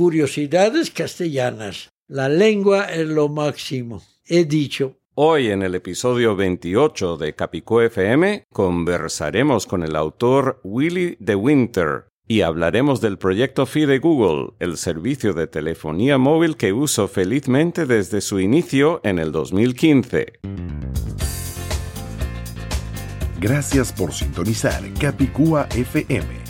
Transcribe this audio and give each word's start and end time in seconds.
curiosidades 0.00 0.90
castellanas. 0.90 1.90
La 2.08 2.30
lengua 2.30 2.84
es 2.84 3.06
lo 3.06 3.28
máximo. 3.28 4.02
He 4.24 4.46
dicho. 4.46 4.96
Hoy 5.14 5.48
en 5.48 5.62
el 5.62 5.74
episodio 5.74 6.34
28 6.34 7.18
de 7.18 7.34
Capicó 7.34 7.82
FM 7.82 8.44
conversaremos 8.50 9.66
con 9.66 9.82
el 9.82 9.94
autor 9.96 10.58
Willy 10.64 11.18
de 11.20 11.34
Winter 11.34 12.06
y 12.26 12.40
hablaremos 12.40 13.02
del 13.02 13.18
proyecto 13.18 13.66
Fi 13.66 13.84
de 13.84 13.98
Google, 13.98 14.54
el 14.58 14.78
servicio 14.78 15.34
de 15.34 15.46
telefonía 15.48 16.16
móvil 16.16 16.56
que 16.56 16.72
uso 16.72 17.06
felizmente 17.06 17.84
desde 17.84 18.22
su 18.22 18.40
inicio 18.40 19.02
en 19.04 19.18
el 19.18 19.32
2015. 19.32 20.32
Gracias 23.38 23.92
por 23.92 24.14
sintonizar 24.14 24.82
Capicúa 24.98 25.68
FM. 25.76 26.49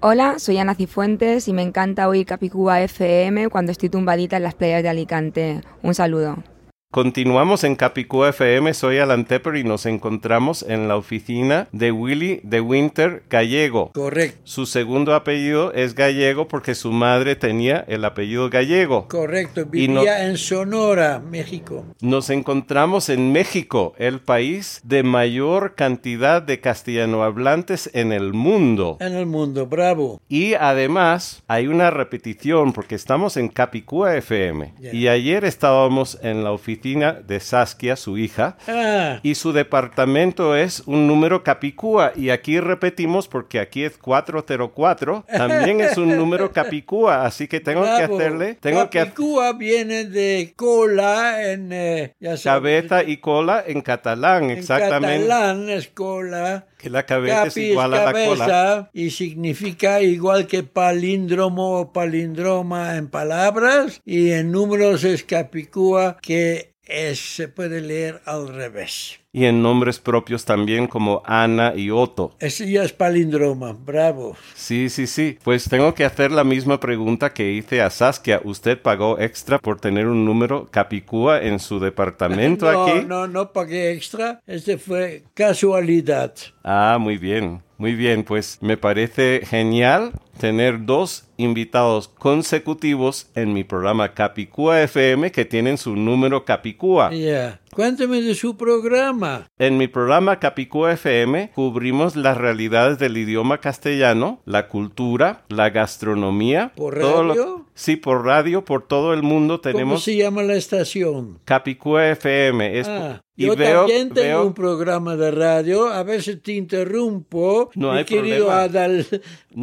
Hola, 0.00 0.38
soy 0.38 0.58
Ana 0.58 0.74
Cifuentes 0.74 1.46
y 1.46 1.52
me 1.52 1.62
encanta 1.62 2.08
oír 2.08 2.26
Capicúa 2.26 2.82
FM 2.82 3.48
cuando 3.48 3.70
estoy 3.70 3.90
tumbadita 3.90 4.38
en 4.38 4.42
las 4.42 4.54
playas 4.54 4.82
de 4.82 4.88
Alicante. 4.88 5.60
Un 5.82 5.94
saludo. 5.94 6.42
Continuamos 6.92 7.62
en 7.62 7.76
Capicúa 7.76 8.30
FM, 8.30 8.74
soy 8.74 8.98
Alan 8.98 9.24
Tepper 9.24 9.54
y 9.54 9.62
nos 9.62 9.86
encontramos 9.86 10.64
en 10.64 10.88
la 10.88 10.96
oficina 10.96 11.68
de 11.70 11.92
Willy 11.92 12.40
de 12.42 12.60
Winter 12.60 13.22
Gallego. 13.30 13.92
Correcto. 13.92 14.40
Su 14.42 14.66
segundo 14.66 15.14
apellido 15.14 15.72
es 15.72 15.94
gallego 15.94 16.48
porque 16.48 16.74
su 16.74 16.90
madre 16.90 17.36
tenía 17.36 17.84
el 17.86 18.04
apellido 18.04 18.50
gallego. 18.50 19.06
Correcto, 19.06 19.66
no- 19.66 19.70
vivía 19.70 20.26
en 20.26 20.36
Sonora, 20.36 21.20
México. 21.20 21.84
Nos 22.00 22.28
encontramos 22.28 23.08
en 23.08 23.30
México, 23.30 23.94
el 23.96 24.18
país 24.18 24.80
de 24.82 25.04
mayor 25.04 25.76
cantidad 25.76 26.42
de 26.42 26.58
castellanohablantes 26.58 27.88
en 27.94 28.10
el 28.10 28.32
mundo. 28.32 28.96
En 28.98 29.14
el 29.14 29.26
mundo, 29.26 29.68
bravo. 29.68 30.20
Y 30.28 30.54
además 30.54 31.44
hay 31.46 31.68
una 31.68 31.92
repetición 31.92 32.72
porque 32.72 32.96
estamos 32.96 33.36
en 33.36 33.46
Capicúa 33.46 34.16
FM. 34.16 34.74
Y 34.92 35.06
ayer 35.06 35.44
estábamos 35.44 36.18
en 36.22 36.42
la 36.42 36.50
oficina 36.50 36.79
de 36.80 37.40
Saskia, 37.40 37.94
su 37.96 38.16
hija, 38.18 38.56
Ah, 38.66 39.20
y 39.22 39.34
su 39.34 39.52
departamento 39.52 40.56
es 40.56 40.82
un 40.86 41.06
número 41.06 41.42
Capicúa. 41.44 42.12
Y 42.16 42.30
aquí 42.30 42.58
repetimos 42.58 43.28
porque 43.28 43.60
aquí 43.60 43.84
es 43.84 43.96
404. 43.98 45.24
También 45.36 45.80
es 45.80 45.96
un 45.98 46.16
número 46.16 46.52
Capicúa. 46.52 47.24
Así 47.26 47.48
que 47.48 47.60
tengo 47.60 47.82
que 47.82 48.02
hacerle. 48.02 48.54
Tengo 48.60 48.88
que 48.90 49.00
Capicúa 49.00 49.52
viene 49.52 50.04
de 50.04 50.52
cola 50.56 51.50
en... 51.52 51.70
eh, 51.72 52.14
ya 52.18 52.36
sabes, 52.36 52.86
cabeza 52.86 53.02
y 53.04 53.18
cola 53.18 53.62
en 53.66 53.80
catalán. 53.82 54.44
En 54.44 54.58
Exactamente. 54.58 55.26
catalán 55.26 55.68
es 55.68 55.88
cola. 55.88 56.66
Que 56.80 56.90
la 56.90 57.04
cabeza 57.04 57.46
es 57.46 57.56
igual 57.56 57.94
a 57.94 58.04
la 58.06 58.12
cola. 58.12 58.46
cabeza 58.46 58.90
y 58.94 59.10
significa 59.10 60.00
igual 60.00 60.46
que 60.46 60.62
palíndromo 60.62 61.80
o 61.80 61.92
palindroma 61.92 62.96
en 62.96 63.08
palabras 63.08 64.00
y 64.04 64.30
en 64.30 64.50
números 64.50 65.04
es 65.04 65.24
capicúa 65.24 66.16
que 66.22 66.74
es- 66.90 67.18
se 67.36 67.48
puede 67.48 67.80
leer 67.80 68.20
al 68.24 68.48
revés. 68.48 69.16
Y 69.32 69.44
en 69.44 69.62
nombres 69.62 70.00
propios 70.00 70.44
también 70.44 70.88
como 70.88 71.22
Ana 71.24 71.72
y 71.76 71.90
Otto. 71.90 72.34
Ese 72.40 72.68
ya 72.68 72.82
es 72.82 72.92
palíndroma, 72.92 73.72
bravo. 73.72 74.36
Sí, 74.56 74.88
sí, 74.88 75.06
sí. 75.06 75.38
Pues 75.44 75.68
tengo 75.68 75.94
que 75.94 76.04
hacer 76.04 76.32
la 76.32 76.42
misma 76.42 76.80
pregunta 76.80 77.32
que 77.32 77.52
hice 77.52 77.80
a 77.80 77.90
Saskia. 77.90 78.40
¿Usted 78.42 78.82
pagó 78.82 79.20
extra 79.20 79.60
por 79.60 79.80
tener 79.80 80.08
un 80.08 80.24
número 80.24 80.66
Capicúa 80.72 81.40
en 81.42 81.60
su 81.60 81.78
departamento 81.78 82.66
no, 82.72 82.82
aquí? 82.82 83.06
no, 83.06 83.28
no 83.28 83.52
pagué 83.52 83.92
extra. 83.92 84.40
Este 84.48 84.78
fue 84.78 85.22
casualidad. 85.34 86.34
Ah, 86.64 86.98
muy 87.00 87.16
bien, 87.16 87.62
muy 87.78 87.94
bien. 87.94 88.24
Pues 88.24 88.58
me 88.60 88.76
parece 88.76 89.42
genial 89.46 90.10
tener 90.40 90.84
dos 90.84 91.28
invitados 91.42 92.08
consecutivos 92.08 93.28
en 93.34 93.52
mi 93.52 93.64
programa 93.64 94.14
Capicúa 94.14 94.82
FM 94.82 95.30
que 95.32 95.44
tienen 95.44 95.78
su 95.78 95.94
número 95.96 96.44
Capicúa. 96.44 97.12
Ya. 97.12 97.60
Cuéntame 97.72 98.20
de 98.20 98.34
su 98.34 98.56
programa. 98.56 99.46
En 99.58 99.76
mi 99.78 99.86
programa 99.86 100.40
Capicúa 100.40 100.92
FM 100.92 101.52
cubrimos 101.54 102.16
las 102.16 102.36
realidades 102.36 102.98
del 102.98 103.16
idioma 103.16 103.58
castellano, 103.58 104.40
la 104.44 104.66
cultura, 104.68 105.44
la 105.48 105.70
gastronomía. 105.70 106.72
¿Por 106.74 106.98
lo- 106.98 107.28
radio? 107.28 107.66
sí, 107.74 107.94
por 107.96 108.24
radio, 108.24 108.64
por 108.64 108.86
todo 108.88 109.14
el 109.14 109.22
mundo 109.22 109.60
¿Cómo 109.60 109.72
tenemos 109.72 110.02
se 110.02 110.16
llama 110.16 110.42
la 110.42 110.54
estación? 110.54 111.38
Capicúa 111.44 112.08
FM. 112.08 112.78
Es- 112.80 112.88
Ah, 112.88 113.20
y 113.36 113.46
yo 113.46 113.54
veo, 113.56 113.80
también 113.86 114.08
tengo 114.10 114.26
veo- 114.40 114.46
un 114.48 114.52
programa 114.54 115.14
de 115.16 115.30
radio. 115.30 115.86
A 115.88 116.02
veces 116.02 116.42
te 116.42 116.52
interrumpo, 116.52 117.70
No 117.76 117.92
mi 117.92 117.98
hay 117.98 118.04
querido 118.04 118.46
problema. 118.48 118.62
Adal, 118.64 119.06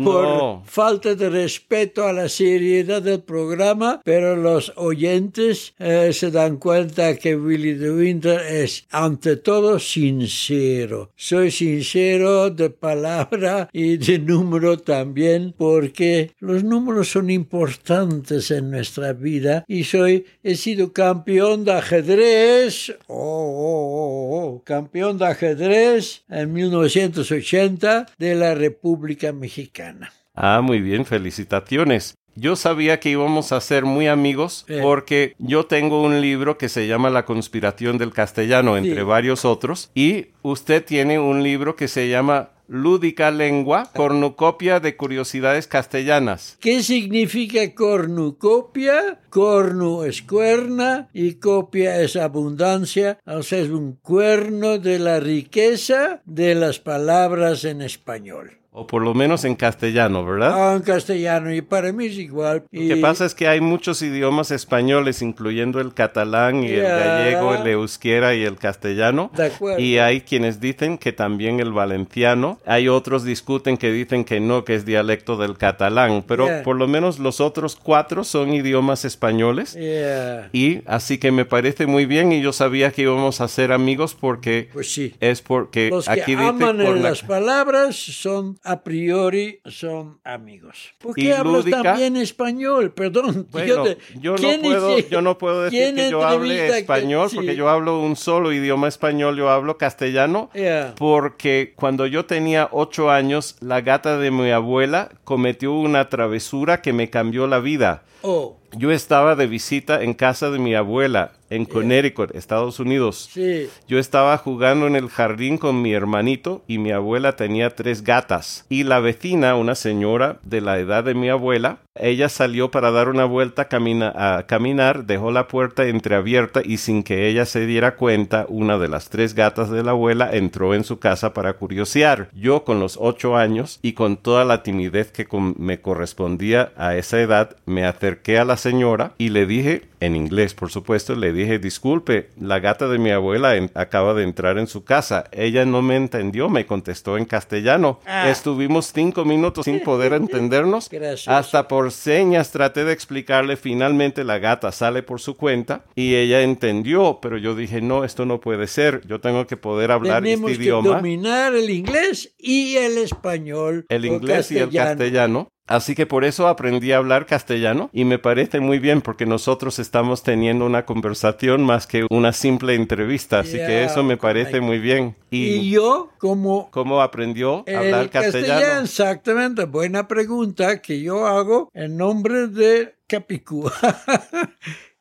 por 0.03 0.23
No. 0.23 0.63
falta 0.65 1.13
de 1.13 1.29
respeto 1.29 1.66
a 1.69 2.13
la 2.13 2.29
seriedad 2.29 3.01
del 3.01 3.23
programa, 3.23 4.01
pero 4.05 4.37
los 4.37 4.71
oyentes 4.77 5.73
eh, 5.79 6.11
se 6.13 6.31
dan 6.31 6.57
cuenta 6.57 7.17
que 7.17 7.35
Willy 7.35 7.73
de 7.73 7.91
Winter 7.91 8.39
es 8.39 8.85
ante 8.89 9.35
todo 9.35 9.77
sincero. 9.77 11.11
Soy 11.17 11.51
sincero 11.51 12.49
de 12.51 12.69
palabra 12.69 13.69
y 13.73 13.97
de 13.97 14.17
número 14.17 14.77
también, 14.77 15.53
porque 15.57 16.31
los 16.39 16.63
números 16.63 17.09
son 17.09 17.29
importantes 17.29 18.49
en 18.49 18.71
nuestra 18.71 19.11
vida 19.11 19.65
y 19.67 19.83
soy 19.83 20.25
he 20.43 20.55
sido 20.55 20.93
campeón 20.93 21.65
de 21.65 21.73
ajedrez 21.73 22.95
oh, 23.07 23.15
oh, 23.17 23.97
oh, 23.99 24.37
oh, 24.37 24.63
campeón 24.63 25.17
de 25.17 25.25
ajedrez 25.25 26.23
en 26.29 26.53
1980 26.53 28.05
de 28.17 28.35
la 28.35 28.55
República 28.55 29.33
Mexicana 29.33 30.13
Ah, 30.39 30.61
muy 30.61 30.81
bien, 30.81 31.03
felicitaciones. 31.05 32.13
Yo 32.35 32.55
sabía 32.55 32.99
que 32.99 33.09
íbamos 33.09 33.51
a 33.51 33.59
ser 33.59 33.85
muy 33.85 34.05
amigos 34.07 34.63
Eh. 34.67 34.79
porque 34.83 35.33
yo 35.39 35.65
tengo 35.65 36.03
un 36.03 36.21
libro 36.21 36.59
que 36.59 36.69
se 36.69 36.85
llama 36.87 37.09
La 37.09 37.25
conspiración 37.25 37.97
del 37.97 38.13
castellano, 38.13 38.77
entre 38.77 38.97
Sí. 38.99 39.01
varios 39.01 39.43
otros, 39.45 39.89
y 39.95 40.27
usted 40.43 40.85
tiene 40.85 41.17
un 41.17 41.41
libro 41.41 41.75
que 41.75 41.87
se 41.87 42.07
llama 42.09 42.51
Lúdica 42.67 43.31
Lengua, 43.31 43.89
cornucopia 43.95 44.79
de 44.79 44.95
curiosidades 44.95 45.65
castellanas. 45.65 46.57
¿Qué 46.59 46.83
significa 46.83 47.73
cornucopia? 47.73 49.19
Cornu 49.29 50.03
es 50.03 50.21
cuerna 50.21 51.07
y 51.13 51.35
copia 51.35 51.99
es 52.01 52.15
abundancia, 52.15 53.17
o 53.25 53.41
sea, 53.41 53.59
es 53.59 53.69
un 53.69 53.93
cuerno 53.93 54.77
de 54.77 54.99
la 54.99 55.19
riqueza 55.19 56.21
de 56.25 56.53
las 56.53 56.77
palabras 56.79 57.63
en 57.65 57.81
español. 57.81 58.51
O 58.79 58.85
por 58.85 59.01
lo 59.01 59.15
menos 59.15 59.43
en 59.43 59.55
castellano, 59.55 60.23
¿verdad? 60.23 60.51
Ah, 60.53 60.75
en 60.75 60.83
castellano, 60.83 61.51
y 61.51 61.61
para 61.63 61.91
mí 61.91 62.05
es 62.05 62.17
igual. 62.19 62.63
Lo 62.71 62.95
que 62.95 63.01
pasa 63.01 63.25
es 63.25 63.33
que 63.33 63.47
hay 63.47 63.59
muchos 63.59 64.03
idiomas 64.03 64.51
españoles, 64.51 65.23
incluyendo 65.23 65.81
el 65.81 65.95
catalán 65.95 66.63
y 66.63 66.67
el 66.67 66.83
Ya. 66.83 66.97
gallego, 66.97 67.55
el 67.55 67.65
euskera 67.65 68.35
y 68.35 68.43
el 68.43 68.57
castellano. 68.57 69.31
De 69.35 69.47
acuerdo. 69.47 69.79
Y 69.79 69.97
hay 69.97 70.21
quienes 70.21 70.59
dicen 70.59 70.99
que 70.99 71.11
también 71.11 71.59
el 71.59 71.73
valenciano. 71.73 72.59
Hay 72.67 72.87
otros 72.87 73.23
discuten 73.23 73.77
que 73.77 73.91
dicen 73.91 74.23
que 74.23 74.39
no, 74.39 74.63
que 74.63 74.75
es 74.75 74.85
dialecto 74.85 75.37
del 75.37 75.57
catalán. 75.57 76.23
Pero 76.27 76.45
Ya. 76.47 76.61
por 76.61 76.75
lo 76.75 76.87
menos 76.87 77.17
los 77.17 77.41
otros 77.41 77.75
cuatro 77.75 78.23
son 78.23 78.53
idiomas 78.53 79.05
españoles. 79.05 79.73
Yeah, 79.73 80.49
Y 80.53 80.81
así 80.85 81.17
que 81.17 81.31
me 81.31 81.45
parece 81.45 81.87
muy 81.87 82.05
bien 82.05 82.31
y 82.31 82.41
yo 82.43 82.53
sabía 82.53 82.91
que 82.91 83.01
íbamos 83.01 83.41
a 83.41 83.47
ser 83.47 83.71
amigos 83.71 84.13
porque 84.13 84.69
pues 84.71 84.93
sí. 84.93 85.15
es 85.19 85.41
porque 85.41 85.89
Los 85.89 86.05
que 86.05 86.11
aquí 86.21 86.35
dice 86.35 86.43
aman 86.47 86.77
por 86.77 86.85
en 86.85 87.01
la- 87.01 87.09
las 87.09 87.23
palabras 87.23 87.95
son 87.95 88.59
a 88.67 88.83
priori 88.83 89.59
son 89.65 90.19
amigos. 90.23 90.93
¿Por 90.99 91.15
qué 91.15 91.33
hablas 91.33 91.65
lúdica- 91.65 91.95
bien 91.95 92.17
español? 92.17 92.91
Perdón. 92.91 93.47
Bueno, 93.51 93.83
te- 93.83 93.97
yo, 94.19 94.31
no 94.33 94.37
¿quién 94.37 94.61
puedo, 94.61 94.97
yo 94.99 95.21
no 95.21 95.37
puedo 95.37 95.63
decir 95.63 95.95
que 95.95 96.09
yo 96.11 96.25
hable 96.25 96.55
que- 96.55 96.77
español 96.79 97.29
porque 97.33 97.55
yo 97.55 97.69
hablo 97.69 97.99
un 98.01 98.15
solo 98.15 98.51
idioma 98.51 98.87
español, 98.87 99.37
yo 99.37 99.49
hablo 99.49 99.77
castellano. 99.77 100.49
Yeah. 100.53 100.93
Porque 100.97 101.73
cuando 101.75 102.05
yo 102.07 102.25
tenía 102.25 102.67
ocho 102.71 103.09
años, 103.09 103.55
la 103.61 103.81
gata 103.81 104.17
de 104.17 104.31
mi 104.31 104.51
abuela 104.51 105.09
cometió 105.23 105.73
una 105.73 106.09
travesura 106.09 106.81
que 106.81 106.93
me 106.93 107.09
cambió 107.09 107.47
la 107.47 107.59
vida. 107.59 108.03
Oh, 108.21 108.57
Yo 108.73 108.91
estaba 108.91 109.35
de 109.35 109.47
visita 109.47 110.03
en 110.03 110.13
casa 110.13 110.49
de 110.49 110.59
mi 110.59 110.75
abuela 110.75 111.31
en 111.49 111.65
Connecticut, 111.65 112.35
Estados 112.35 112.79
Unidos. 112.79 113.29
sí. 113.31 113.69
Yo 113.87 113.99
estaba 113.99 114.37
jugando 114.37 114.85
en 114.87 114.95
el 114.95 115.07
jardín 115.07 115.57
con 115.57 115.81
mi 115.81 115.93
hermanito 115.93 116.63
y 116.67 116.77
mi 116.77 116.91
abuela 116.91 117.35
tenía 117.35 117.75
tres 117.75 118.03
gatas. 118.03 118.65
Y 118.69 118.83
la 118.83 118.99
vecina, 118.99 119.55
una 119.55 119.75
señora 119.75 120.39
de 120.43 120.59
la 120.61 120.77
edad 120.79 121.03
de 121.05 121.13
mi 121.13 121.29
abuela, 121.29 121.77
ella 121.99 122.29
salió 122.29 122.71
para 122.71 122.91
dar 122.91 123.09
una 123.09 123.25
vuelta 123.25 123.67
camina- 123.67 124.13
a 124.15 124.45
caminar, 124.47 125.05
dejó 125.05 125.31
la 125.31 125.47
puerta 125.47 125.85
entreabierta 125.87 126.61
y 126.63 126.77
sin 126.77 127.03
que 127.03 127.27
ella 127.27 127.45
se 127.45 127.65
diera 127.65 127.95
cuenta, 127.95 128.45
una 128.49 128.77
de 128.77 128.87
las 128.87 129.09
tres 129.09 129.33
gatas 129.33 129.69
de 129.69 129.83
la 129.83 129.91
abuela 129.91 130.29
entró 130.31 130.73
en 130.73 130.83
su 130.83 130.99
casa 130.99 131.33
para 131.33 131.53
curiosear. 131.53 132.29
Yo 132.33 132.63
con 132.63 132.79
los 132.79 132.97
ocho 133.01 133.35
años 133.37 133.79
y 133.81 133.93
con 133.93 134.17
toda 134.17 134.45
la 134.45 134.63
timidez 134.63 135.11
que 135.11 135.27
me 135.57 135.79
correspondía 135.81 136.71
a 136.77 136.95
esa 136.95 137.19
edad, 137.19 137.55
me 137.65 137.85
acerqué 137.85 138.39
a 138.39 138.45
la 138.45 138.57
señora 138.57 139.13
y 139.17 139.29
le 139.29 139.45
dije, 139.45 139.83
en 139.99 140.15
inglés 140.15 140.53
por 140.53 140.69
supuesto, 140.71 141.15
le 141.15 141.33
dije, 141.33 141.59
disculpe, 141.59 142.29
la 142.39 142.59
gata 142.59 142.87
de 142.87 142.99
mi 142.99 143.09
abuela 143.11 143.53
acaba 143.73 144.13
de 144.13 144.23
entrar 144.23 144.57
en 144.57 144.67
su 144.67 144.83
casa. 144.83 145.25
Ella 145.31 145.65
no 145.65 145.81
me 145.81 145.95
entendió, 145.95 146.49
me 146.49 146.65
contestó 146.65 147.17
en 147.17 147.25
castellano. 147.25 147.99
Ah. 148.05 148.29
Estuvimos 148.29 148.91
cinco 148.93 149.25
minutos 149.25 149.65
sin 149.65 149.81
poder 149.81 150.13
entendernos 150.13 150.89
hasta 151.27 151.67
por 151.67 151.86
por 151.87 151.93
señas 151.93 152.51
traté 152.51 152.83
de 152.83 152.91
explicarle, 152.91 153.55
finalmente 153.55 154.25
la 154.25 154.39
gata 154.39 154.73
sale 154.73 155.03
por 155.03 155.21
su 155.21 155.37
cuenta 155.37 155.85
y 155.95 156.15
ella 156.15 156.41
entendió, 156.41 157.19
pero 157.21 157.37
yo 157.37 157.55
dije, 157.55 157.79
no, 157.79 158.03
esto 158.03 158.25
no 158.25 158.41
puede 158.41 158.67
ser, 158.67 159.07
yo 159.07 159.21
tengo 159.21 159.47
que 159.47 159.55
poder 159.55 159.91
hablar 159.91 160.21
Tenemos 160.21 160.51
este 160.51 160.63
que 160.63 160.65
idioma, 160.65 160.97
dominar 160.97 161.55
el 161.55 161.69
inglés 161.69 162.35
y 162.37 162.75
el 162.75 162.97
español. 162.97 163.85
el 163.87 164.03
inglés 164.03 164.51
y 164.51 164.57
el 164.57 164.69
castellano. 164.69 165.49
Así 165.67 165.95
que 165.95 166.05
por 166.05 166.23
eso 166.23 166.47
aprendí 166.47 166.93
a 166.93 166.97
hablar 166.97 167.25
castellano 167.25 167.89
y 167.91 168.05
me 168.05 168.19
parece 168.19 168.61
muy 168.61 168.79
bien 168.79 169.01
porque 169.01 169.25
nosotros 169.25 169.79
estamos 169.79 170.23
teniendo 170.23 170.65
una 170.65 170.85
conversación 170.85 171.63
más 171.63 171.87
que 171.87 172.07
una 172.09 172.31
simple 172.31 172.73
entrevista, 172.75 173.39
así 173.39 173.57
que 173.57 173.83
eso 173.83 174.01
me 174.03 174.15
parece 174.15 174.51
correcto. 174.51 174.65
muy 174.65 174.79
bien. 174.79 175.15
Y 175.29 175.45
¿Y, 175.47 175.71
yo, 175.71 176.09
como 176.19 176.71
cómo 176.71 177.01
aprendió 177.01 177.65
a 177.67 177.79
hablar 177.79 178.03
el 178.03 178.09
castellano, 178.09 178.53
castellano? 178.53 178.83
exactamente, 178.83 179.65
buena 179.65 180.07
pregunta 180.07 180.81
que 180.81 181.01
yo 181.01 181.27
hago 181.27 181.69
en 181.73 181.97
nombre 181.97 182.47
de 182.47 182.95
Capicúa. 183.05 183.73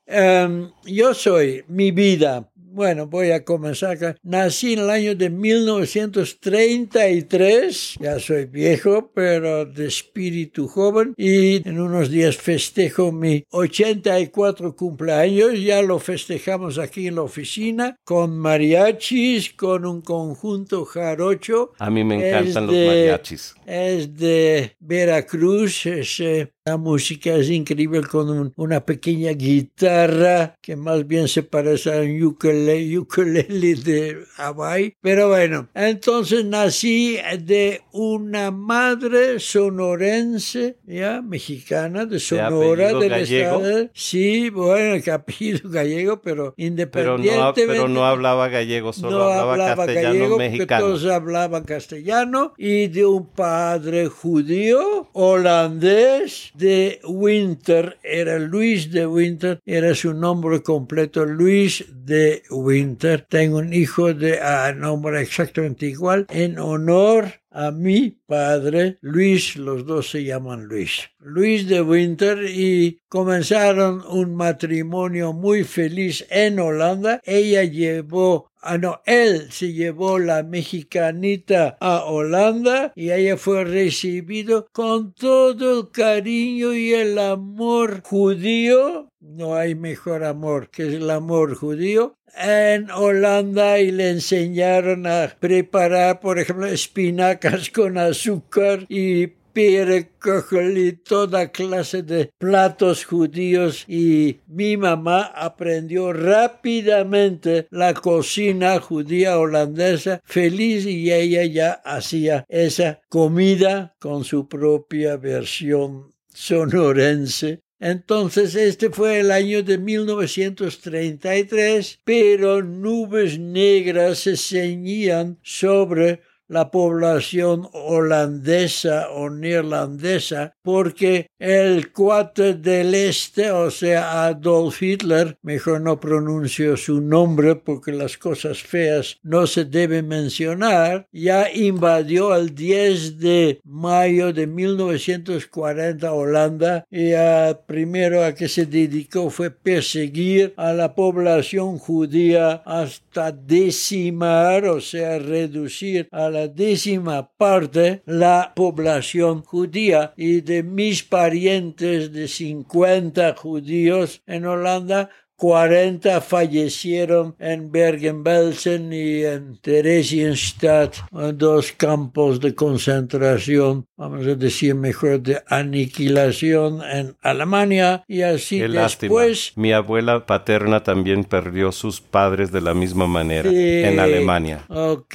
Em, 0.09 0.71
yo 0.85 1.15
soy 1.15 1.65
mi 1.67 1.91
vida. 1.91 2.49
Bueno, 2.77 3.07
voy 3.07 3.31
a 3.31 3.43
comenzar 3.43 3.93
acá. 3.93 4.17
Nací 4.23 4.75
en 4.75 4.81
el 4.81 4.91
año 4.91 5.15
de 5.15 5.31
1933. 5.31 7.95
Ya 7.99 8.21
soy 8.21 8.45
viejo, 8.45 9.11
pero 9.15 9.65
de 9.65 9.87
espíritu 9.87 10.69
joven. 10.69 11.15
Y 11.17 11.67
en 11.67 11.81
unos 11.81 12.11
días 12.11 12.37
festejo 12.37 13.13
mi 13.13 13.43
84 13.51 14.77
cumpleaños. 14.77 15.59
Ya 15.59 15.81
lo 15.81 15.99
festejamos 15.99 16.79
aquí 16.79 17.07
en 17.07 17.15
la 17.15 17.23
oficina 17.23 17.97
con 18.05 18.37
mariachis, 18.37 19.55
con 19.55 19.87
un 19.87 20.03
conjunto 20.03 20.85
jarocho. 20.85 21.73
A 21.79 21.89
mí 21.89 22.05
me 22.05 22.17
encantan 22.29 22.67
los 22.67 22.77
mariachis. 22.77 23.55
Es 23.65 24.15
de 24.19 24.73
Veracruz, 24.81 25.87
es, 25.87 26.21
eh, 26.21 26.53
la 26.67 26.77
música 26.77 27.35
es 27.37 27.49
increíble 27.49 28.03
con 28.03 28.29
un- 28.29 28.53
una 28.57 28.85
pequeña 28.85 29.31
guitarra 29.33 30.55
que 30.61 30.77
más 30.77 31.07
bien 31.07 31.27
se 31.29 31.43
parece 31.43 31.91
a 31.93 32.01
un 32.03 32.23
ukulele, 32.23 32.66
ukulele 32.99 33.75
de 33.75 34.19
Hawaii. 34.37 34.95
Pero 35.01 35.29
bueno, 35.29 35.69
entonces 35.75 36.45
nací 36.45 37.19
de 37.41 37.83
una 37.93 38.51
madre 38.51 39.41
sonorense, 39.41 40.77
ya, 40.87 41.23
mexicana, 41.23 42.07
de 42.07 42.19
Sonora, 42.21 42.91
apellido 42.91 43.01
del 43.01 43.11
gallego? 43.11 43.57
estado. 43.61 43.91
Sí, 43.95 44.51
bueno, 44.51 45.03
apellido 45.13 45.71
gallego, 45.71 46.21
pero 46.21 46.55
Pero 46.57 46.67
independientemente. 46.69 47.67
no, 47.67 47.73
pero 47.73 47.89
no 47.89 48.05
hablaba 48.05 48.49
gallego, 48.49 48.93
solo 48.93 49.19
no 49.19 49.25
hablaba, 49.25 49.53
hablaba 49.53 49.87
castellano 49.87 50.15
gallego, 50.19 50.39
mexicano. 50.39 50.85
todos 50.87 51.07
hablaban 51.07 51.65
castellano, 51.65 52.55
y 52.59 52.89
de 52.89 53.07
un 53.07 53.27
padre 53.27 54.07
judío, 54.09 55.09
holandés, 55.13 56.51
de 56.55 57.01
Winter, 57.05 57.99
era 58.03 58.39
Luis 58.39 58.91
de 58.91 59.07
Winter, 59.07 59.61
era 59.65 59.95
su 59.95 60.15
nombre 60.15 60.63
completo, 60.63 61.25
Luis 61.25 61.85
de 62.05 62.43
Winter. 62.57 63.27
Tengo 63.29 63.59
un 63.59 63.73
hijo 63.73 64.13
de 64.13 64.41
a 64.41 64.73
nombre 64.73 65.21
exactamente 65.21 65.87
igual, 65.87 66.27
en 66.31 66.59
honor 66.59 67.33
a 67.57 67.71
mi 67.71 68.11
padre, 68.27 68.99
Luis, 69.01 69.57
los 69.57 69.87
dos 69.87 70.11
se 70.11 70.25
llaman 70.25 70.67
Luis. 70.67 71.09
Luis 71.19 71.67
de 71.67 71.81
Winter 71.81 72.39
y 72.45 73.01
comenzaron 73.09 74.03
un 74.11 74.35
matrimonio 74.35 75.33
muy 75.33 75.65
feliz 75.65 76.27
en 76.29 76.61
Holanda. 76.61 77.23
Ella 77.25 77.65
llevó 77.65 78.53
Ah, 78.69 78.79
no, 78.79 79.01
él 79.07 79.53
se 79.53 79.73
llevó 79.73 80.19
la 80.19 80.43
mexicanita 80.43 81.79
a 81.81 82.03
Holanda 82.03 82.93
y 82.97 83.13
ella 83.13 83.37
fue 83.37 83.63
recibido 83.63 84.67
con 84.73 85.13
todo 85.15 85.79
el 85.79 85.93
cariño 85.93 86.75
y 86.75 86.93
el 86.93 87.17
amor 87.21 88.03
judío. 88.03 89.09
No 89.21 89.55
hay 89.55 89.77
mejor 89.77 90.25
amor 90.25 90.69
que 90.71 90.83
el 90.83 91.09
amor 91.11 91.55
judío 91.55 92.17
en 92.37 92.91
Holanda 92.91 93.79
y 93.79 93.93
le 93.93 94.11
enseñaron 94.11 95.07
a 95.07 95.33
preparar, 95.39 96.19
por 96.19 96.41
ejemplo, 96.41 96.67
espinacas 96.67 97.71
con 97.71 97.99
azúcar 97.99 98.85
y 98.89 99.29
pere, 99.57 100.11
cojol 100.19 100.77
y 100.77 100.93
toda 100.93 101.51
clase 101.51 102.03
de 102.03 102.31
platos 102.37 103.07
judíos 103.07 103.87
y 103.89 104.41
mi 104.47 104.77
mamá 104.77 105.23
aprendió 105.23 106.13
rápidamente 106.13 107.67
la 107.71 107.95
cocina 107.95 108.79
judía 108.81 109.39
holandesa 109.39 110.21
feliz 110.27 110.85
y 110.85 111.11
ella 111.11 111.47
ya 111.47 111.73
hacía 111.73 112.45
esa 112.51 113.01
comida 113.09 113.95
con 113.99 114.25
su 114.25 114.47
propia 114.47 115.17
versión 115.17 116.13
sonorense. 116.35 117.63
Entonces 117.79 118.55
este 118.55 118.89
fue 118.91 119.21
el 119.21 119.31
año 119.31 119.63
de 119.63 119.79
1933, 119.79 122.01
pero 122.05 122.63
nubes 122.63 123.39
negras 123.39 124.19
se 124.21 124.37
ceñían 124.37 125.39
sobre 125.43 126.21
la 126.49 126.71
población 126.71 127.69
holandesa 127.73 129.11
o 129.11 129.31
neerlandesa 129.31 130.53
porque 130.63 131.29
el 131.39 131.93
cuate 131.93 132.55
del 132.55 132.95
este, 132.95 133.51
o 133.51 133.71
sea, 133.71 134.27
Adolf 134.27 134.83
Hitler, 134.83 135.39
mejor 135.43 135.81
no 135.81 136.01
pronuncio 136.01 136.77
su 136.77 137.01
nombre 137.01 137.57
porque 137.57 137.93
las 137.93 138.17
cosas 138.17 138.63
feas 138.63 139.19
no 139.23 139.47
se 139.47 139.65
deben 139.65 140.09
mencionar, 140.09 141.07
ya 141.13 141.53
invadió 141.53 142.35
el 142.35 142.55
10 142.55 143.19
de 143.19 143.61
mayo 143.65 144.33
de 144.33 144.47
1940 144.47 146.13
Holanda 146.13 146.85
y 146.91 147.13
a 147.13 147.61
primero 147.67 148.25
a 148.25 148.35
que 148.35 148.49
se 148.49 148.67
dedicó 148.67 149.31
fue 149.31 149.51
perseguir 149.51 150.55
a 150.57 150.73
la 150.73 150.95
población 150.95 151.79
judía 151.79 152.63
hasta 152.65 153.33
decimar, 153.33 154.67
o 154.67 154.81
sea, 154.81 155.19
reducir 155.19 156.09
a 156.11 156.29
la 156.31 156.36
décima 156.49 157.31
parte 157.37 158.03
la 158.07 158.53
población 158.55 159.43
judía 159.43 160.13
y 160.17 160.41
de 160.43 160.63
mis 160.63 161.03
parientes 161.03 162.13
de 162.13 162.29
50 162.29 163.35
judíos 163.35 164.23
en 164.27 164.47
Holanda 164.47 165.11
40 165.37 166.21
fallecieron 166.23 167.35
en 167.39 167.71
Bergen-Belsen 167.71 168.93
y 168.93 169.25
en 169.25 169.59
Theresienstadt, 169.61 170.97
dos 171.35 171.73
campos 171.73 172.41
de 172.41 172.55
concentración, 172.55 173.87
vamos 173.97 174.27
a 174.27 174.35
decir 174.35 174.75
mejor 174.75 175.21
de 175.21 175.43
aniquilación 175.49 176.81
en 176.91 177.17
Alemania 177.23 178.03
y 178.09 178.23
así 178.23 178.59
Qué 178.61 178.69
lástima. 178.69 179.09
después 179.25 179.53
Mi 179.57 179.73
abuela 179.73 180.27
paterna 180.27 180.83
también 180.83 181.25
perdió 181.25 181.73
sus 181.73 182.01
padres 182.01 182.51
de 182.53 182.61
la 182.61 182.75
misma 182.75 183.07
manera 183.07 183.51
Sí. 183.51 183.57
en 183.85 184.01
Alemania. 184.01 184.65
Ok, 184.69 185.15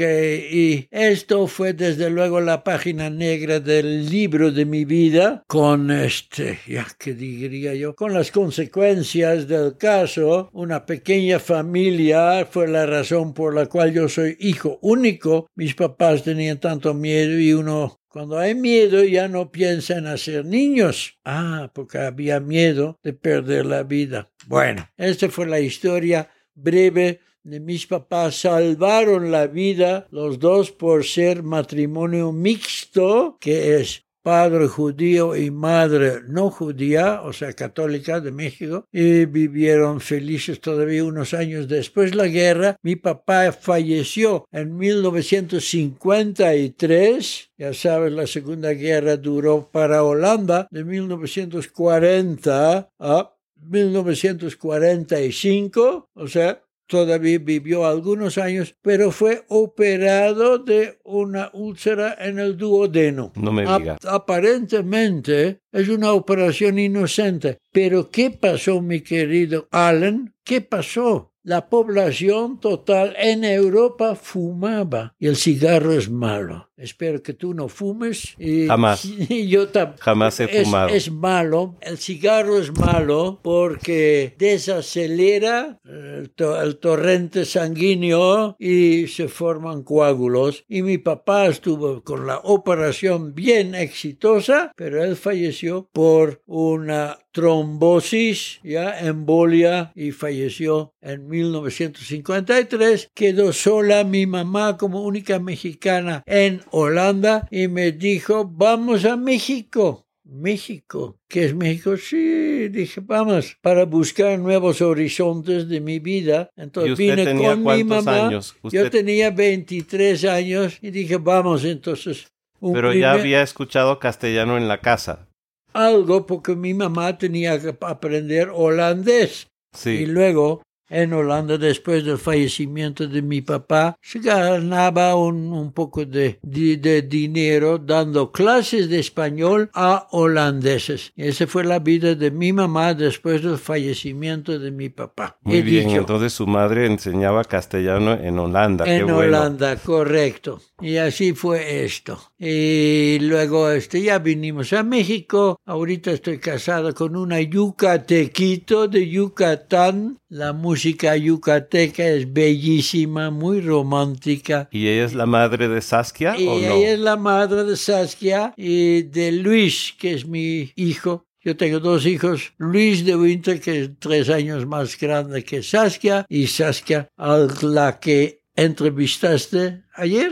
y 0.52 0.88
esto 0.92 1.48
fue 1.48 1.74
desde 1.74 2.10
luego 2.10 2.40
la 2.42 2.64
página 2.64 3.10
negra 3.10 3.60
del 3.60 4.10
libro 4.10 4.52
de 4.52 4.66
mi 4.66 4.86
vida, 4.86 5.44
con 5.48 5.92
este, 5.92 6.60
ya 6.68 6.86
que 7.00 7.14
diría 7.14 7.74
yo, 7.74 7.96
con 7.96 8.14
las 8.14 8.32
consecuencias 8.32 9.48
del 9.48 9.78
Una 10.18 10.86
pequeña 10.86 11.40
familia 11.40 12.46
fue 12.50 12.68
la 12.68 12.86
razón 12.86 13.34
por 13.34 13.56
la 13.56 13.68
cual 13.68 13.94
yo 13.94 14.10
soy 14.10 14.36
hijo 14.40 14.80
único. 14.82 15.48
Mis 15.56 15.76
papás 15.76 16.24
tenían 16.24 16.60
tanto 16.60 16.94
miedo 16.94 17.40
y 17.40 17.54
uno 17.54 18.00
cuando 18.08 18.38
hay 18.38 18.56
miedo 18.56 19.04
ya 19.04 19.28
no 19.28 19.52
piensa 19.52 19.98
en 19.98 20.08
hacer 20.08 20.44
niños. 20.46 21.18
Ah, 21.24 21.72
porque 21.74 22.00
había 22.00 22.40
miedo 22.40 23.00
de 23.04 23.14
perder 23.14 23.66
la 23.66 23.84
vida. 23.84 24.30
Bueno, 24.48 24.90
esta 24.98 25.30
fue 25.30 25.46
la 25.46 25.62
historia 25.62 26.30
breve 26.54 27.22
de 27.44 27.60
mis 27.60 27.88
papás. 27.88 28.36
Salvaron 28.36 29.32
la 29.32 29.48
vida 29.48 30.08
los 30.12 30.40
dos 30.40 30.72
por 30.72 31.06
ser 31.06 31.42
matrimonio 31.42 32.32
mixto, 32.34 33.38
que 33.40 33.78
es 33.80 34.06
padre 34.22 34.68
judío 34.68 35.36
y 35.36 35.50
madre 35.52 36.22
no 36.28 36.50
judía, 36.50 37.22
o 37.22 37.32
sea, 37.34 37.52
católica 37.54 38.20
de 38.20 38.32
México, 38.32 38.88
y 38.92 39.26
vivieron 39.26 40.02
felices 40.02 40.60
todavía 40.60 41.04
unos 41.04 41.34
años 41.34 41.68
después 41.68 42.12
de 42.12 42.18
la 42.18 42.28
guerra. 42.28 42.78
Mi 42.82 42.96
papá 42.96 43.52
falleció 43.52 44.46
en 44.52 44.78
1953, 44.78 47.52
ya 47.58 47.74
sabes, 47.74 48.14
la 48.14 48.28
Segunda 48.28 48.74
Guerra 48.74 49.18
duró 49.18 49.70
para 49.72 50.04
Holanda 50.04 50.68
de 50.72 50.84
1940 50.84 52.92
a 53.00 53.34
1945, 53.64 56.10
o 56.14 56.28
sea, 56.28 56.64
todavía 56.92 57.40
vivió 57.40 57.86
algunos 57.88 58.38
años, 58.38 58.76
pero 58.82 59.12
fue 59.12 59.46
operado 59.48 60.58
de 60.60 61.00
una 61.06 61.50
úlcera 61.54 62.18
en 62.20 62.38
el 62.38 62.58
duodeno. 62.58 63.32
No 63.36 63.54
me 63.54 63.64
Ap- 63.64 63.80
diga. 63.80 63.98
aparentemente 64.08 65.62
es 65.72 65.88
una 65.90 66.12
operación 66.14 66.78
inocente. 66.78 67.60
Pero 67.72 68.10
¿qué 68.10 68.30
pasó, 68.30 68.82
mi 68.82 69.02
querido 69.02 69.68
Allen? 69.72 70.34
¿Qué 70.44 70.62
pasó? 70.62 71.30
La 71.44 71.70
población 71.70 72.60
total 72.60 73.16
en 73.18 73.44
Europa 73.44 74.14
fumaba 74.16 75.16
y 75.18 75.28
el 75.28 75.36
cigarro 75.38 75.92
es 75.94 76.10
malo. 76.12 76.70
Espero 76.82 77.22
que 77.22 77.34
tú 77.34 77.54
no 77.54 77.68
fumes. 77.68 78.36
Y, 78.38 78.68
Jamás. 78.68 79.06
y 79.30 79.48
yo 79.48 79.68
Jamás 80.00 80.40
he 80.40 80.46
es, 80.62 80.64
fumado. 80.66 80.90
es 80.90 81.12
malo, 81.12 81.76
el 81.82 81.98
cigarro 81.98 82.60
es 82.60 82.72
malo 82.78 83.40
porque 83.42 84.36
desacelera 84.38 85.80
el, 85.86 86.30
to- 86.32 86.62
el 86.62 86.78
torrente 86.78 87.46
sanguíneo 87.46 88.56
y 88.60 89.08
se 89.08 89.28
forman 89.28 89.84
coágulos. 89.84 90.64
Y 90.68 90.82
mi 90.82 90.98
papá 90.98 91.48
estuvo 91.48 92.02
con 92.04 92.28
la 92.28 92.40
operación 92.40 93.34
bien 93.36 93.76
exitosa, 93.76 94.72
pero 94.76 95.04
él 95.04 95.16
falleció 95.16 95.90
por 95.94 96.42
una 96.46 97.18
trombosis, 97.32 98.60
ya 98.64 99.00
embolia 99.00 99.92
y 99.96 100.12
falleció 100.12 100.94
en 101.02 101.28
1953. 101.30 103.10
Quedó 103.14 103.54
sola 103.54 104.04
mi 104.04 104.26
mamá 104.26 104.78
como 104.78 105.02
única 105.04 105.40
mexicana 105.40 106.24
en 106.26 106.62
Holanda 106.72 107.48
y 107.52 107.68
me 107.68 107.92
dijo, 107.92 108.46
vamos 108.46 109.06
a 109.06 109.16
México. 109.18 110.06
México. 110.24 111.18
¿Qué 111.28 111.46
es 111.46 111.56
México? 111.56 111.98
Sí, 111.98 112.70
dije, 112.70 113.02
vamos, 113.04 113.58
para 113.62 113.84
buscar 113.86 114.40
nuevos 114.40 114.82
horizontes 114.82 115.68
de 115.68 115.82
mi 115.82 116.00
vida. 116.00 116.50
Entonces 116.56 116.90
¿Y 116.90 116.94
usted 116.94 117.04
vine 117.06 117.26
tenía 117.26 117.50
con 117.62 117.64
mi 117.78 117.84
mamá. 117.84 118.28
años? 118.28 118.56
Yo 118.64 118.90
tenía 118.90 119.30
23 119.32 120.24
años 120.26 120.78
y 120.82 120.90
dije, 120.92 121.18
vamos, 121.18 121.64
entonces. 121.66 122.28
un 122.62 122.74
Pero 122.74 122.94
ya 122.94 123.14
había 123.14 123.42
escuchado 123.42 124.00
castellano 124.00 124.58
en 124.58 124.68
la 124.68 124.80
casa. 124.80 125.28
algo 125.74 126.26
porque 126.26 126.56
mi 126.56 126.74
mamá 126.74 127.18
tenía 127.18 127.60
que 127.60 127.76
aprender 127.82 128.50
holandés. 128.54 129.48
Y 129.74 129.78
Sí. 129.78 130.06
luego, 130.06 130.62
en 130.92 131.14
Holanda, 131.14 131.58
después 131.58 132.04
del 132.06 132.18
fallecimiento 132.18 133.08
de 133.08 133.22
mi 133.22 133.42
papá, 133.42 133.96
se 134.02 134.20
ganaba 134.20 135.16
un, 135.16 135.52
un 135.54 135.72
poco 135.72 136.06
de, 136.06 136.38
de- 136.44 136.78
de 136.78 137.02
dinero 137.02 137.78
dando 137.80 138.32
clases 138.32 138.90
de 138.90 139.00
español 139.00 139.70
a 139.74 140.08
holandeses. 140.12 141.14
Esa 141.16 141.48
fue 141.48 141.64
la 141.64 141.80
vida 141.80 142.16
de 142.16 142.32
mi 142.32 142.54
mamá 142.54 142.94
después 142.94 143.42
del 143.42 143.58
fallecimiento 143.58 144.60
de 144.60 144.72
mi 144.72 144.90
papá. 144.90 145.38
Muy 145.44 145.58
He 145.58 145.62
bien, 145.62 145.88
dicho, 145.88 146.00
entonces 146.02 146.34
su 146.34 146.46
madre 146.48 146.86
enseñaba 146.86 147.44
castellano 147.44 148.14
en 148.14 148.38
Holanda. 148.38 148.86
Qué 148.86 148.98
en 148.98 149.06
bueno. 149.06 149.18
Holanda, 149.20 149.76
correcto. 149.78 150.62
Y 150.82 150.98
así 150.98 151.34
fue 151.34 151.84
esto. 151.86 152.20
Y 152.40 153.20
luego 153.22 153.70
este, 153.70 154.02
ya 154.02 154.20
vinimos 154.20 154.74
a 154.74 154.84
México. 154.84 155.60
Ahorita 155.66 156.12
estoy 156.12 156.40
casado 156.40 156.94
con 156.94 157.16
una 157.16 157.40
yucatequito 157.42 158.88
de 158.88 159.08
Yucatán. 159.10 160.18
La 160.30 160.54
música 160.54 161.16
yucateca 161.16 162.08
es 162.08 162.32
bellísima, 162.32 163.30
muy 163.30 163.62
romántica. 163.62 164.70
¿Y 164.72 164.88
ella 164.88 165.06
es 165.06 165.14
la 165.14 165.26
madre 165.26 165.68
de 165.68 165.82
Saskia 165.82 166.40
Y 166.40 166.48
o 166.48 166.52
no? 166.52 166.58
ella 166.58 166.94
es 166.94 167.00
la 167.00 167.18
madre 167.18 167.64
de 167.64 167.76
Saskia 167.78 168.54
y 168.58 169.04
de 169.04 169.32
Luis, 169.32 169.94
que 170.00 170.14
es 170.14 170.26
mi 170.26 170.72
hijo. 170.76 171.26
Yo 171.44 171.58
tengo 171.58 171.80
dos 171.80 172.06
hijos, 172.06 172.54
Luis 172.58 173.04
de 173.04 173.16
Winter, 173.16 173.60
que 173.60 173.82
es 173.82 173.90
tres 173.98 174.30
años 174.30 174.68
más 174.68 174.96
grande 175.00 175.44
que 175.44 175.64
Saskia, 175.64 176.24
y 176.30 176.46
Saskia, 176.46 177.10
a 177.18 177.48
la 177.64 178.00
que 178.00 178.41
entrevistaste 178.64 179.82
ayer. 179.94 180.32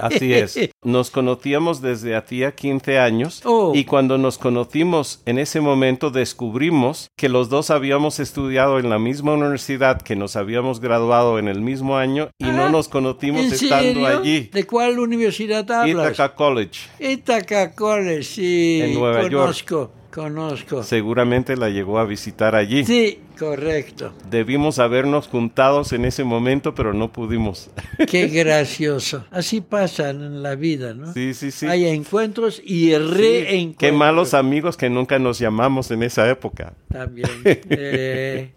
Así 0.00 0.32
es. 0.32 0.58
Nos 0.82 1.10
conocíamos 1.10 1.80
desde 1.80 2.16
hacía 2.16 2.54
15 2.54 2.98
años 2.98 3.42
Oh. 3.44 3.72
y 3.74 3.84
cuando 3.84 4.18
nos 4.18 4.38
conocimos 4.38 5.22
en 5.26 5.38
ese 5.38 5.60
momento 5.60 6.10
descubrimos 6.10 7.08
que 7.16 7.28
los 7.28 7.48
dos 7.48 7.70
habíamos 7.70 8.18
estudiado 8.20 8.78
en 8.78 8.90
la 8.90 8.98
misma 8.98 9.34
universidad, 9.34 10.00
que 10.00 10.16
nos 10.16 10.36
habíamos 10.36 10.80
graduado 10.80 11.38
en 11.38 11.48
el 11.48 11.60
mismo 11.60 11.96
año 11.96 12.30
y 12.38 12.44
no 12.44 12.68
nos 12.70 12.88
conocimos 12.88 13.46
¿En 13.46 13.52
estando 13.52 14.06
allí. 14.06 14.50
¿De 14.52 14.64
cuál 14.64 14.98
universidad 14.98 15.70
hablas? 15.70 16.12
Ithaca 16.12 16.34
College. 16.34 16.80
Ithaca 17.00 17.74
College, 17.74 18.22
sí. 18.22 18.80
En 18.82 18.94
Nueva 18.94 19.28
York. 19.28 19.90
Conozco. 20.16 20.82
Seguramente 20.82 21.56
la 21.56 21.68
llegó 21.68 21.98
a 21.98 22.06
visitar 22.06 22.54
allí. 22.54 22.86
Sí, 22.86 23.20
correcto. 23.38 24.14
Debimos 24.30 24.78
habernos 24.78 25.28
juntados 25.28 25.92
en 25.92 26.06
ese 26.06 26.24
momento, 26.24 26.74
pero 26.74 26.94
no 26.94 27.12
pudimos. 27.12 27.70
Qué 28.08 28.26
gracioso. 28.32 29.26
Así 29.30 29.60
pasan 29.60 30.22
en 30.22 30.42
la 30.42 30.54
vida, 30.54 30.94
¿no? 30.94 31.12
Sí, 31.12 31.34
sí, 31.34 31.50
sí. 31.50 31.66
Hay 31.66 31.84
encuentros 31.86 32.62
y 32.64 32.86
Sí, 32.86 32.98
reencuentros. 32.98 33.76
Qué 33.78 33.92
malos 33.92 34.32
amigos 34.32 34.78
que 34.78 34.88
nunca 34.88 35.18
nos 35.18 35.38
llamamos 35.38 35.90
en 35.90 36.02
esa 36.02 36.28
época. 36.28 36.72
También. 36.88 37.28
Eh, 37.68 38.52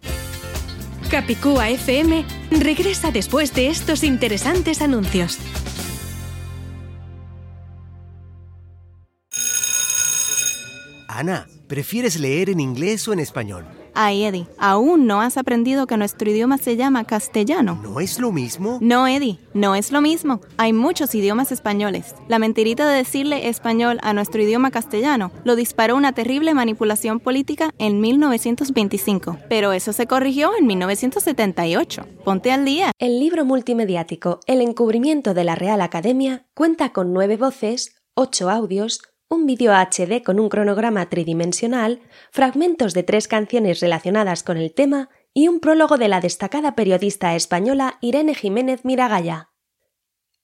Capicúa 1.09 1.69
FM 1.69 2.23
regresa 2.51 3.11
después 3.11 3.53
de 3.53 3.67
estos 3.67 4.03
interesantes 4.03 4.81
anuncios. 4.81 5.39
Ana, 11.19 11.49
¿prefieres 11.67 12.17
leer 12.17 12.49
en 12.49 12.61
inglés 12.61 13.05
o 13.09 13.11
en 13.11 13.19
español? 13.19 13.65
Ay, 13.93 14.23
Eddie, 14.23 14.47
¿aún 14.57 15.05
no 15.05 15.19
has 15.19 15.35
aprendido 15.35 15.85
que 15.85 15.97
nuestro 15.97 16.31
idioma 16.31 16.57
se 16.57 16.77
llama 16.77 17.03
castellano? 17.03 17.77
¿No 17.83 17.99
es 17.99 18.19
lo 18.19 18.31
mismo? 18.31 18.77
No, 18.79 19.05
Eddie, 19.05 19.37
no 19.53 19.75
es 19.75 19.91
lo 19.91 19.99
mismo. 19.99 20.39
Hay 20.55 20.71
muchos 20.71 21.13
idiomas 21.13 21.51
españoles. 21.51 22.15
La 22.29 22.39
mentirita 22.39 22.87
de 22.87 22.95
decirle 22.95 23.49
español 23.49 23.99
a 24.01 24.13
nuestro 24.13 24.41
idioma 24.41 24.71
castellano 24.71 25.33
lo 25.43 25.57
disparó 25.57 25.97
una 25.97 26.13
terrible 26.13 26.53
manipulación 26.53 27.19
política 27.19 27.69
en 27.79 27.99
1925. 27.99 29.39
Pero 29.49 29.73
eso 29.73 29.91
se 29.91 30.07
corrigió 30.07 30.51
en 30.57 30.67
1978. 30.67 32.05
Ponte 32.23 32.53
al 32.53 32.63
día. 32.63 32.93
El 32.97 33.19
libro 33.19 33.43
multimediático 33.43 34.39
El 34.47 34.61
encubrimiento 34.61 35.33
de 35.33 35.43
la 35.43 35.55
Real 35.55 35.81
Academia 35.81 36.47
cuenta 36.53 36.93
con 36.93 37.11
nueve 37.11 37.35
voces, 37.35 37.97
ocho 38.13 38.49
audios, 38.49 39.01
un 39.29 39.45
vídeo 39.45 39.73
HD 39.73 40.23
con 40.23 40.39
un 40.39 40.49
cronograma 40.49 41.07
tridimensional, 41.07 42.01
fragmentos 42.31 42.93
de 42.93 43.03
tres 43.03 43.27
canciones 43.27 43.79
relacionadas 43.79 44.43
con 44.43 44.57
el 44.57 44.73
tema 44.73 45.09
y 45.33 45.47
un 45.47 45.59
prólogo 45.59 45.97
de 45.97 46.07
la 46.07 46.19
destacada 46.19 46.75
periodista 46.75 47.35
española 47.35 47.99
Irene 48.01 48.33
Jiménez 48.33 48.83
Miragaya. 48.83 49.51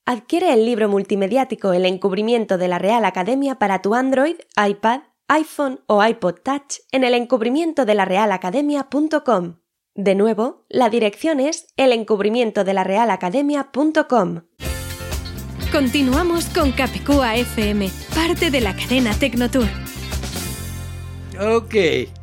Adquiere 0.05 0.53
el 0.53 0.65
libro 0.65 0.87
multimediático 0.87 1.73
El 1.73 1.85
encubrimiento 1.85 2.59
de 2.59 2.67
la 2.67 2.77
Real 2.77 3.05
Academia 3.05 3.55
para 3.55 3.81
tu 3.81 3.95
Android, 3.95 4.35
iPad, 4.55 5.01
iPhone 5.27 5.81
o 5.87 6.05
iPod 6.05 6.35
Touch 6.43 6.81
en 6.91 7.03
el 7.03 7.15
encubrimiento 7.15 7.85
de 7.85 7.95
la 7.95 8.05
Real 8.05 8.31
Academia.com. 8.31 9.55
De 9.95 10.13
nuevo, 10.13 10.65
la 10.69 10.89
dirección 10.89 11.39
es 11.39 11.73
el 11.75 11.91
encubrimiento 11.91 12.63
de 12.63 12.73
la 12.75 12.83
Real 12.83 13.09
Academia.com. 13.09 14.41
Continuamos 15.75 16.45
con 16.45 16.71
Capicúa 16.71 17.35
FM, 17.35 17.89
parte 18.15 18.49
de 18.49 18.61
la 18.61 18.73
cadena 18.73 19.13
Tecnotour. 19.13 19.67
ok, 21.38 21.73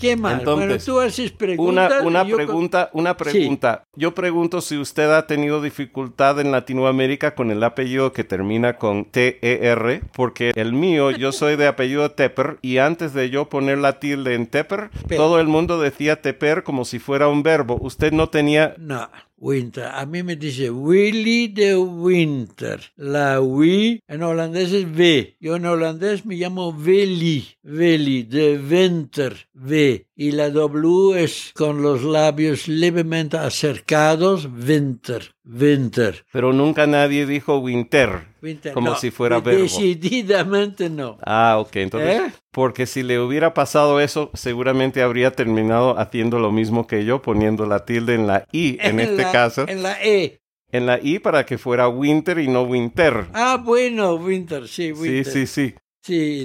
¿qué 0.00 0.16
más? 0.18 0.38
Entonces, 0.38 0.68
bueno, 0.68 0.82
tú 0.82 1.00
haces 1.00 1.30
Una, 1.32 1.36
preguntas. 1.38 2.02
una 2.02 2.22
con- 2.24 2.32
pregunta, 2.32 2.90
una 2.94 3.14
pregunta. 3.18 3.84
Yo 3.94 4.14
pregunto 4.14 4.62
si 4.62 4.78
usted 4.78 5.10
ha 5.10 5.26
tenido 5.26 5.60
dificultad 5.60 6.40
en 6.40 6.50
Latinoamérica 6.50 7.34
con 7.34 7.50
el 7.50 7.62
apellido 7.62 8.14
que 8.14 8.24
termina 8.24 8.78
con 8.78 9.04
T-E-R, 9.04 10.00
porque 10.14 10.52
el 10.56 10.72
mío, 10.72 11.10
yo 11.10 11.30
soy 11.30 11.56
de 11.56 11.66
apellido 11.66 12.10
Tepper, 12.12 12.56
y 12.62 12.78
antes 12.78 13.12
de 13.12 13.28
yo 13.28 13.50
poner 13.50 13.76
la 13.76 14.00
tilde 14.00 14.34
en 14.34 14.46
Tepper, 14.46 14.88
Pe- 15.06 15.16
todo 15.16 15.38
el 15.40 15.46
mundo 15.46 15.78
decía 15.78 16.22
Tepper 16.22 16.62
como 16.62 16.86
si 16.86 16.98
fuera 16.98 17.28
un 17.28 17.42
verbo. 17.42 17.76
Usted 17.82 18.12
no 18.12 18.30
tenía... 18.30 18.74
No, 18.78 19.10
Winter. 19.42 19.86
A 19.92 20.06
mí 20.06 20.22
me 20.22 20.36
dice 20.36 20.70
Willy 20.70 21.48
de 21.48 21.76
Winter. 21.76 22.80
La 22.96 23.34
W 23.34 24.00
en 24.06 24.22
holandés 24.22 24.72
es 24.72 24.84
V. 24.84 25.36
Yo 25.40 25.56
en 25.56 25.66
holandés 25.66 26.24
me 26.24 26.36
llamo 26.36 26.72
Veli. 26.72 27.44
Veli 27.62 28.22
de 28.22 28.56
Winter. 28.56 29.34
V. 29.52 30.06
Y 30.14 30.30
la 30.30 30.48
W 30.50 31.20
es 31.20 31.50
con 31.54 31.82
los 31.82 32.04
labios 32.04 32.68
levemente 32.68 33.36
acercados. 33.36 34.46
Winter. 34.46 35.34
Winter. 35.44 36.24
Pero 36.32 36.52
nunca 36.52 36.86
nadie 36.86 37.26
dijo 37.26 37.58
Winter, 37.58 38.28
Winter. 38.42 38.72
como 38.72 38.90
No, 38.90 38.96
si 38.96 39.10
fuera 39.10 39.40
verbo. 39.40 39.62
Decididamente 39.62 40.90
no. 40.90 41.18
Ah, 41.24 41.56
ok. 41.60 41.76
Entonces, 41.76 42.20
¿Eh? 42.20 42.32
porque 42.50 42.86
si 42.86 43.02
le 43.02 43.20
hubiera 43.20 43.54
pasado 43.54 44.00
eso, 44.00 44.30
seguramente 44.34 45.02
habría 45.02 45.30
terminado 45.30 45.98
haciendo 45.98 46.38
lo 46.38 46.50
mismo 46.52 46.86
que 46.86 47.04
yo, 47.04 47.22
poniendo 47.22 47.66
la 47.66 47.84
tilde 47.84 48.14
en 48.14 48.26
la 48.26 48.46
I 48.52 48.78
en, 48.82 49.00
este 49.00 49.22
la- 49.22 49.32
caso. 49.32 49.64
En 49.68 49.82
la 49.82 50.02
E. 50.02 50.40
En 50.70 50.86
la 50.86 50.98
I 51.02 51.18
para 51.18 51.44
que 51.44 51.58
fuera 51.58 51.86
Winter 51.88 52.38
y 52.38 52.48
no 52.48 52.62
Winter. 52.62 53.26
Ah, 53.34 53.60
bueno, 53.62 54.14
Winter. 54.14 54.66
Sí, 54.66 54.90
Winter. 54.92 55.24
sí, 55.26 55.46
sí. 55.46 55.68
Sí, 55.68 55.74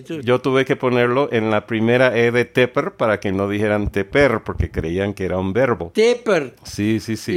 tú- 0.05 0.21
Yo 0.21 0.39
tuve 0.39 0.65
que 0.65 0.75
ponerlo 0.75 1.29
en 1.31 1.49
la 1.49 1.65
primera 1.65 2.15
E 2.17 2.31
de 2.31 2.45
Tepper 2.45 2.91
para 2.91 3.19
que 3.19 3.31
no 3.31 3.49
dijeran 3.49 3.91
Teper, 3.91 4.41
porque 4.45 4.69
creían 4.69 5.13
que 5.13 5.25
era 5.25 5.37
un 5.39 5.51
verbo. 5.53 5.91
Tepper. 5.93 6.53
Sí, 6.63 6.99
sí, 6.99 7.17
sí. 7.17 7.33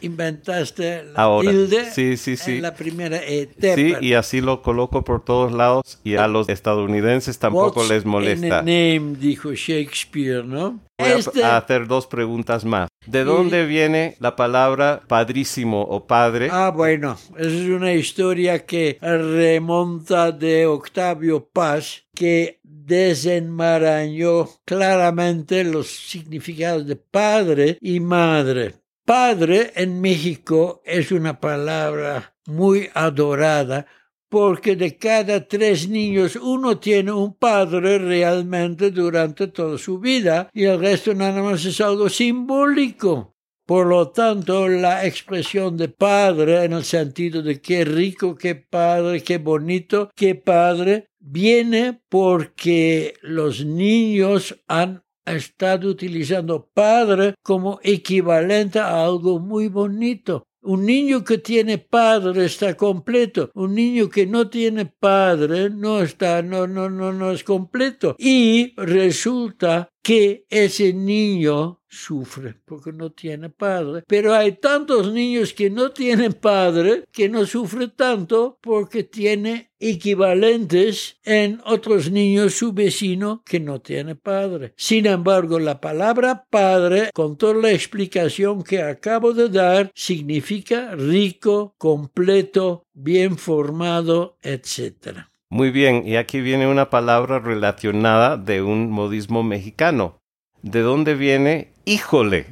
Y 0.00 0.06
inventaste 0.06 1.02
la 1.04 1.20
Ahora, 1.22 1.50
tilde 1.50 1.90
sí, 1.90 2.16
sí, 2.16 2.36
sí. 2.36 2.52
en 2.56 2.62
la 2.62 2.74
primera 2.74 3.16
E. 3.18 3.48
Sí, 3.52 3.60
Tepper. 3.60 4.04
y 4.04 4.14
así 4.14 4.40
lo 4.40 4.62
coloco 4.62 5.02
por 5.02 5.24
todos 5.24 5.52
lados 5.52 5.98
y 6.04 6.14
a 6.14 6.28
los 6.28 6.48
estadounidenses 6.48 7.38
tampoco 7.38 7.80
What's 7.80 7.90
les 7.90 8.04
in 8.04 8.10
molesta. 8.10 8.58
a 8.58 8.62
name, 8.62 9.16
dijo 9.18 9.52
Shakespeare, 9.52 10.44
¿no? 10.44 10.78
Voy 10.98 11.08
a- 11.10 11.16
Este- 11.16 11.42
a 11.42 11.56
hacer 11.56 11.86
dos 11.88 12.06
preguntas 12.06 12.64
más. 12.64 12.88
¿De 13.06 13.24
dónde 13.24 13.66
viene 13.66 14.16
la 14.20 14.36
palabra 14.36 15.02
padrísimo 15.08 15.82
o 15.82 16.06
padre? 16.06 16.48
Ah, 16.52 16.70
bueno, 16.70 17.16
es 17.36 17.52
una 17.68 17.92
historia 17.92 18.64
que 18.64 18.98
remonta 19.00 20.30
de 20.30 20.66
Octavio 20.66 21.48
Paz, 21.52 22.04
que 22.14 22.60
desenmarañó 22.62 24.48
claramente 24.64 25.64
los 25.64 25.88
significados 25.88 26.86
de 26.86 26.96
padre 26.96 27.78
y 27.80 28.00
madre. 28.00 28.74
Padre 29.04 29.72
en 29.76 30.00
México 30.00 30.80
es 30.84 31.12
una 31.12 31.38
palabra 31.40 32.34
muy 32.46 32.88
adorada 32.94 33.86
porque 34.34 34.74
de 34.74 34.98
cada 34.98 35.46
tres 35.46 35.88
niños 35.88 36.34
uno 36.34 36.80
tiene 36.80 37.12
un 37.12 37.34
padre 37.34 37.98
realmente 37.98 38.90
durante 38.90 39.46
toda 39.46 39.78
su 39.78 40.00
vida 40.00 40.50
y 40.52 40.64
el 40.64 40.80
resto 40.80 41.14
nada 41.14 41.40
más 41.40 41.64
es 41.64 41.80
algo 41.80 42.08
simbólico. 42.08 43.36
Por 43.64 43.86
lo 43.86 44.08
tanto, 44.08 44.66
la 44.66 45.06
expresión 45.06 45.76
de 45.76 45.88
padre 45.88 46.64
en 46.64 46.72
el 46.72 46.82
sentido 46.82 47.42
de 47.42 47.60
qué 47.60 47.84
rico, 47.84 48.34
qué 48.34 48.56
padre, 48.56 49.22
qué 49.22 49.38
bonito, 49.38 50.10
qué 50.16 50.34
padre, 50.34 51.06
viene 51.20 52.00
porque 52.08 53.14
los 53.22 53.64
niños 53.64 54.60
han 54.66 55.04
estado 55.24 55.88
utilizando 55.88 56.68
padre 56.74 57.34
como 57.40 57.78
equivalente 57.84 58.80
a 58.80 59.04
algo 59.04 59.38
muy 59.38 59.68
bonito. 59.68 60.44
Un 60.64 60.86
niño 60.86 61.24
que 61.24 61.36
tiene 61.36 61.76
padre 61.76 62.46
está 62.46 62.74
completo. 62.74 63.50
Un 63.54 63.74
niño 63.74 64.08
que 64.08 64.26
no 64.26 64.48
tiene 64.48 64.86
padre 64.86 65.68
no 65.68 66.02
está, 66.02 66.42
no, 66.42 66.66
no, 66.66 66.88
no, 66.88 67.12
no 67.12 67.32
es 67.32 67.44
completo. 67.44 68.16
Y 68.18 68.74
resulta 68.76 69.90
que 70.04 70.44
ese 70.50 70.92
niño 70.92 71.80
sufre 71.88 72.54
porque 72.66 72.92
no 72.92 73.12
tiene 73.12 73.48
padre. 73.48 74.04
Pero 74.06 74.34
hay 74.34 74.52
tantos 74.52 75.10
niños 75.10 75.54
que 75.54 75.70
no 75.70 75.92
tienen 75.92 76.34
padre 76.34 77.04
que 77.10 77.30
no 77.30 77.46
sufre 77.46 77.88
tanto 77.88 78.58
porque 78.60 79.04
tiene 79.04 79.70
equivalentes 79.80 81.16
en 81.24 81.58
otros 81.64 82.10
niños 82.10 82.52
su 82.52 82.74
vecino 82.74 83.42
que 83.46 83.60
no 83.60 83.80
tiene 83.80 84.14
padre. 84.14 84.74
Sin 84.76 85.06
embargo, 85.06 85.58
la 85.58 85.80
palabra 85.80 86.44
padre, 86.50 87.10
con 87.14 87.38
toda 87.38 87.54
la 87.54 87.72
explicación 87.72 88.62
que 88.62 88.82
acabo 88.82 89.32
de 89.32 89.48
dar, 89.48 89.90
significa 89.94 90.94
rico, 90.94 91.74
completo, 91.78 92.84
bien 92.92 93.38
formado, 93.38 94.36
etc. 94.42 95.30
Muy 95.54 95.70
bien, 95.70 96.02
y 96.04 96.16
aquí 96.16 96.40
viene 96.40 96.66
una 96.66 96.90
palabra 96.90 97.38
relacionada 97.38 98.36
de 98.36 98.60
un 98.60 98.90
modismo 98.90 99.44
mexicano. 99.44 100.18
¿De 100.62 100.80
dónde 100.80 101.14
viene 101.14 101.68
híjole? 101.84 102.46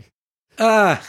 Ah, 0.56 1.00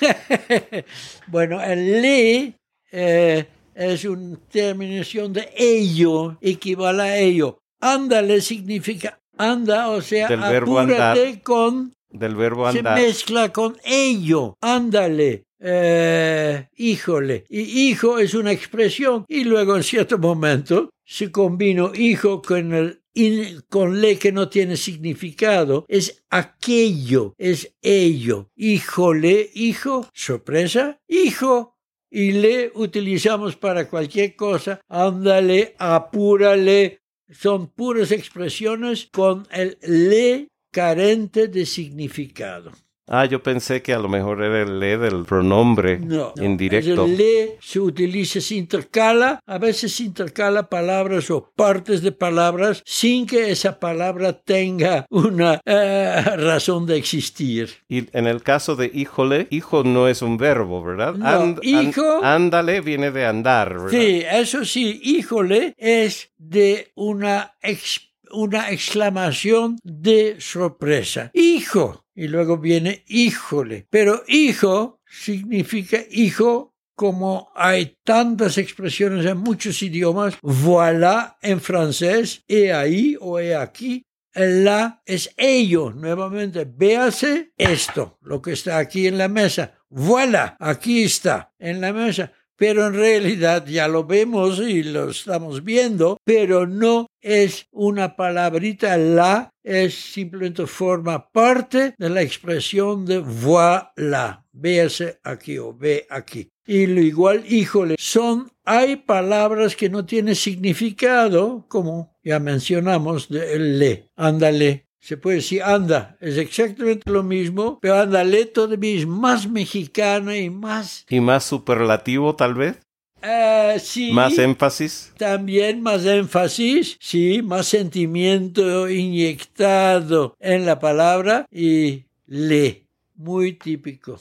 bueno, 1.27 1.61
el 1.61 2.01
le 2.01 2.55
eh, 2.91 3.45
es 3.75 4.05
una 4.05 4.39
terminación 4.51 5.33
de 5.33 5.47
ello, 5.55 6.35
equivale 6.41 7.03
a 7.03 7.17
ello. 7.17 7.59
Ándale 7.79 8.41
significa 8.41 9.19
anda, 9.37 9.89
o 9.89 10.01
sea, 10.01 10.27
Del 10.29 10.39
verbo 10.39 10.79
andar. 10.79 11.11
apúrate 11.11 11.41
con, 11.41 11.93
Del 12.13 12.35
verbo 12.35 12.71
se 12.71 12.79
andar. 12.79 12.97
mezcla 12.99 13.51
con 13.51 13.75
ello, 13.83 14.55
ándale. 14.61 15.43
eh, 15.65 16.67
híjole, 16.75 17.45
y 17.49 17.89
hijo 17.89 18.19
es 18.19 18.33
una 18.33 18.51
expresión 18.51 19.23
y 19.29 19.45
luego 19.45 19.77
en 19.77 19.83
cierto 19.83 20.17
momento 20.17 20.89
se 21.05 21.31
combinó 21.31 21.91
hijo 21.95 22.41
con 22.41 22.73
el 22.73 23.01
in- 23.13 23.61
con 23.69 24.01
le 24.01 24.17
que 24.19 24.31
no 24.33 24.49
tiene 24.49 24.75
significado, 24.75 25.85
es 25.87 26.23
aquello, 26.29 27.33
es 27.37 27.73
ello. 27.81 28.49
Híjole, 28.57 29.49
hijo, 29.53 30.07
sorpresa, 30.13 30.99
hijo. 31.07 31.77
Y 32.11 32.33
le 32.33 32.71
utilizamos 32.75 33.55
para 33.55 33.87
cualquier 33.89 34.35
cosa. 34.35 34.81
Ándale, 34.87 35.75
apúrale. 35.79 36.99
Son 37.31 37.67
puras 37.67 38.11
expresiones 38.11 39.07
con 39.11 39.47
el 39.51 39.77
le 39.81 40.49
carente 40.73 41.47
de 41.47 41.65
significado. 41.65 42.71
Ah, 43.05 43.25
yo 43.25 43.43
pensé 43.43 43.81
que 43.81 43.93
a 43.93 43.99
lo 43.99 44.07
mejor 44.07 44.41
era 44.41 44.61
el 44.61 44.79
le 44.79 44.97
del 44.97 45.25
pronombre 45.25 45.99
No, 45.99 46.31
no. 46.37 46.43
indirecto. 46.43 47.03
El 47.03 47.17
le 47.17 47.57
se 47.59 47.81
utiliza, 47.81 48.39
se 48.39 48.55
intercala, 48.55 49.41
a 49.45 49.57
veces 49.57 49.93
se 49.93 50.03
intercala 50.03 50.69
palabras 50.69 51.29
o 51.29 51.51
partes 51.53 52.01
de 52.01 52.13
palabras 52.13 52.81
sin 52.85 53.27
que 53.27 53.51
esa 53.51 53.77
palabra 53.77 54.31
tenga 54.41 55.05
una 55.09 55.59
eh, 55.65 56.21
razón 56.37 56.85
de 56.85 56.95
existir. 56.95 57.71
Y 57.89 58.05
en 58.17 58.25
el 58.25 58.41
caso 58.41 58.77
de 58.77 58.89
híjole, 58.93 59.47
hijo 59.51 59.83
no 59.83 60.07
es 60.07 60.21
un 60.21 60.37
verbo, 60.37 60.81
¿verdad? 60.81 61.13
No, 61.15 61.57
hijo- 61.61 62.23
ándale 62.23 62.79
viene 62.79 63.11
de 63.11 63.25
andar, 63.25 63.73
¿verdad? 63.73 63.89
Sí, 63.99 64.23
eso 64.31 64.63
sí, 64.63 65.01
híjole 65.03 65.75
es 65.77 66.31
de 66.37 66.93
una, 66.95 67.51
ex- 67.61 68.12
una 68.33 68.71
exclamación 68.71 69.77
de 69.83 70.35
sorpresa. 70.39 71.31
Hijo. 71.33 72.05
Y 72.15 72.27
luego 72.27 72.57
viene 72.57 73.03
híjole. 73.07 73.87
Pero 73.89 74.23
hijo 74.27 74.99
significa 75.05 75.99
hijo 76.11 76.73
como 76.95 77.51
hay 77.55 77.97
tantas 78.03 78.57
expresiones 78.57 79.25
en 79.25 79.37
muchos 79.37 79.81
idiomas. 79.81 80.37
Voilà 80.41 81.37
en 81.41 81.59
francés, 81.59 82.43
he 82.47 82.71
ahí 82.71 83.17
o 83.19 83.39
he 83.39 83.55
aquí. 83.55 84.05
La 84.35 85.01
es 85.05 85.31
ello. 85.37 85.91
Nuevamente, 85.91 86.65
véase 86.65 87.53
esto, 87.57 88.17
lo 88.21 88.41
que 88.41 88.53
está 88.53 88.77
aquí 88.77 89.07
en 89.07 89.17
la 89.17 89.27
mesa. 89.27 89.79
Voilà, 89.89 90.57
aquí 90.59 91.03
está, 91.03 91.53
en 91.59 91.81
la 91.81 91.93
mesa 91.93 92.33
pero 92.55 92.87
en 92.87 92.93
realidad 92.93 93.65
ya 93.65 93.87
lo 93.87 94.03
vemos 94.03 94.59
y 94.59 94.83
lo 94.83 95.09
estamos 95.09 95.63
viendo, 95.63 96.17
pero 96.23 96.67
no 96.67 97.07
es 97.21 97.67
una 97.71 98.15
palabrita 98.15 98.97
la, 98.97 99.49
es 99.63 99.93
simplemente 99.93 100.67
forma 100.67 101.31
parte 101.31 101.95
de 101.97 102.09
la 102.09 102.21
expresión 102.21 103.05
de 103.05 103.19
voilà, 103.19 104.45
véase 104.51 105.19
aquí 105.23 105.57
o 105.57 105.73
ve 105.73 106.05
aquí. 106.09 106.49
Y 106.65 106.85
lo 106.85 107.01
igual, 107.01 107.43
híjole, 107.47 107.95
son, 107.99 108.49
hay 108.63 108.95
palabras 108.95 109.75
que 109.75 109.89
no 109.89 110.05
tienen 110.05 110.35
significado, 110.35 111.65
como 111.67 112.17
ya 112.23 112.39
mencionamos, 112.39 113.27
de 113.27 113.59
le, 113.59 114.09
ándale, 114.15 114.87
se 115.05 115.17
puede 115.17 115.37
decir 115.37 115.61
anda, 115.63 116.15
es 116.21 116.37
exactamente 116.37 117.11
lo 117.11 117.23
mismo, 117.23 117.77
pero 117.81 117.95
ándale 117.99 118.45
todavía 118.45 118.95
es 118.99 119.05
más 119.05 119.49
mexicana 119.49 120.37
y 120.37 120.49
más, 120.49 121.05
Y 121.09 121.19
más 121.19 121.43
superlativo, 121.43 122.35
tal 122.37 122.53
vez. 122.53 122.77
eh, 123.21 123.77
sí, 123.81 124.11
Más 124.13 124.37
énfasis. 124.37 125.11
también 125.17 125.81
más 125.81 126.05
énfasis, 126.05 126.97
sí, 127.01 127.41
más 127.43 127.67
sentimiento 127.67 128.89
inyectado 128.89 130.35
en 130.39 130.65
la 130.65 130.79
palabra 130.79 131.47
y 131.51 132.05
le, 132.25 132.85
muy 133.15 133.53
típico. 133.53 134.19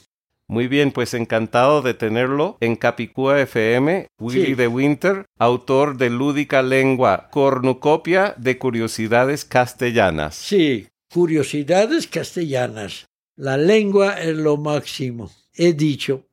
Muy 0.53 0.67
bien, 0.67 0.91
pues 0.91 1.15
encantado 1.15 1.81
de 1.81 1.95
tenerlo 1.95 2.57
en 2.59 2.75
Capicúa 2.75 3.41
FM, 3.41 4.05
Willy 4.19 4.45
Sí. 4.45 4.53
de 4.53 4.67
Winter, 4.67 5.25
autor 5.39 5.97
de 5.97 6.11
Lúdica 6.11 6.61
Lengua, 6.61 7.27
cornucopia 7.31 8.35
de 8.37 8.59
curiosidades 8.59 9.45
castellanas. 9.45 10.35
Sí, 10.35 10.89
curiosidades 11.11 12.05
castellanas. 12.05 13.07
La 13.35 13.57
lengua 13.57 14.21
es 14.21 14.35
lo 14.37 14.57
máximo. 14.57 15.31
He 15.55 15.73
dicho. 15.73 16.27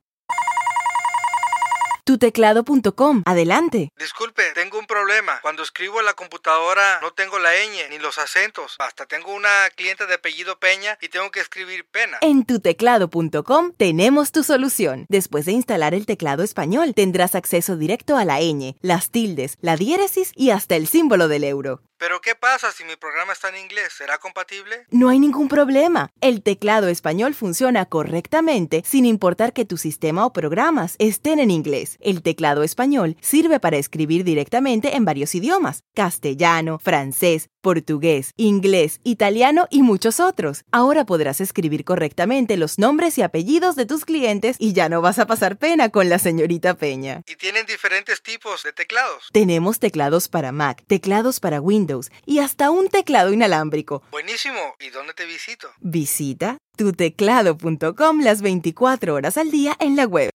tuteclado.com. 2.05 3.23
Adelante. 3.25 3.93
Disculpe, 3.99 4.43
tengo 4.55 4.79
un 4.79 4.87
problema. 4.87 5.41
Cuando 5.43 5.63
escribo 5.63 6.01
en 6.01 6.07
la 6.07 6.15
computadora 6.15 7.01
no 7.01 7.13
tengo 7.13 7.39
la 7.39 7.51
ñ 7.53 7.89
ni 7.91 7.99
los 7.99 8.19
acentos. 8.19 8.77
Hasta 8.79 9.07
tengo 9.07 9.33
una 9.33 9.49
cliente 9.77 10.07
de 10.07 10.15
apellido 10.15 10.59
Peña 10.59 10.99
y 11.01 11.09
tengo 11.09 11.31
que 11.31 11.41
escribir 11.41 11.85
pena. 11.87 12.19
En 12.21 12.45
tuteclado.com 12.45 13.73
tenemos 13.77 14.33
tu 14.33 14.43
solución. 14.43 15.07
Después 15.09 15.45
de 15.47 15.53
instalar 15.53 15.95
el 15.95 16.07
teclado 16.07 16.43
español, 16.43 16.95
tendrás 16.95 17.35
acceso 17.35 17.77
directo 17.77 18.17
a 18.17 18.25
la 18.25 18.41
ñ, 18.41 18.77
las 18.81 19.11
tildes, 19.11 19.57
la 19.61 19.77
diéresis 19.77 20.33
y 20.35 20.51
hasta 20.51 20.77
el 20.77 20.87
símbolo 20.87 21.29
del 21.29 21.45
euro. 21.45 21.83
Pero 22.01 22.23
¿qué 22.23 22.35
pasa 22.35 22.73
si 22.73 22.83
mi 22.85 22.97
programa 22.97 23.35
está 23.35 23.51
en 23.51 23.59
inglés? 23.59 23.93
¿Será 23.93 24.17
compatible? 24.17 24.87
No 24.91 25.11
hay 25.11 25.19
ningún 25.19 25.49
problema. 25.49 26.11
El 26.23 26.43
teclado 26.43 26.89
español 26.89 27.35
funciona 27.35 27.85
correctamente 27.85 28.83
sin 28.87 29.05
importar 29.05 29.53
que 29.53 29.67
tu 29.67 29.77
sistema 29.77 30.25
o 30.25 30.33
programas 30.33 30.97
estén 30.99 31.41
en 31.41 31.51
inglés. 31.51 31.90
El 32.01 32.23
teclado 32.23 32.63
español 32.63 33.17
sirve 33.21 33.61
para 33.61 33.77
escribir 33.77 34.25
directamente 34.25 34.97
en 34.97 35.05
varios 35.05 35.35
idiomas, 35.35 35.85
castellano, 35.95 36.79
francés, 36.79 37.51
portugués, 37.61 38.33
inglés, 38.37 39.01
italiano 39.05 39.67
y 39.71 39.83
muchos 39.83 40.21
otros. 40.21 40.65
Ahora 40.71 41.05
podrás 41.05 41.41
escribir 41.41 41.85
correctamente 41.85 42.57
los 42.57 42.79
nombres 42.79 43.19
y 43.19 43.23
apellidos 43.23 43.77
de 43.77 43.87
tus 43.87 44.05
clientes 44.05 44.57
y 44.59 44.73
ya 44.73 44.89
no 44.89 45.01
vas 45.01 45.19
a 45.19 45.27
pasar 45.27 45.59
pena 45.59 45.91
con 45.91 46.09
la 46.09 46.19
señorita 46.19 46.75
Peña. 46.75 47.23
¿Y 47.27 47.37
tienen 47.37 47.67
diferentes 47.67 48.23
tipos 48.23 48.63
de 48.63 48.73
teclados? 48.73 49.29
Tenemos 49.33 49.79
teclados 49.79 50.29
para 50.29 50.53
Mac, 50.53 50.83
teclados 50.87 51.41
para 51.41 51.61
Windows 51.61 52.11
y 52.27 52.39
hasta 52.39 52.71
un 52.71 52.89
teclado 52.89 53.33
inalámbrico. 53.33 54.03
Buenísimo. 54.11 54.77
¿Y 54.79 54.91
dónde 54.91 55.15
te 55.15 55.25
visito? 55.25 55.69
Visita 55.81 56.59
tuteclado.com 56.77 58.21
las 58.21 58.41
24 58.41 59.15
horas 59.15 59.37
al 59.37 59.51
día 59.51 59.77
en 59.81 59.97
la 59.97 60.05
web. 60.07 60.30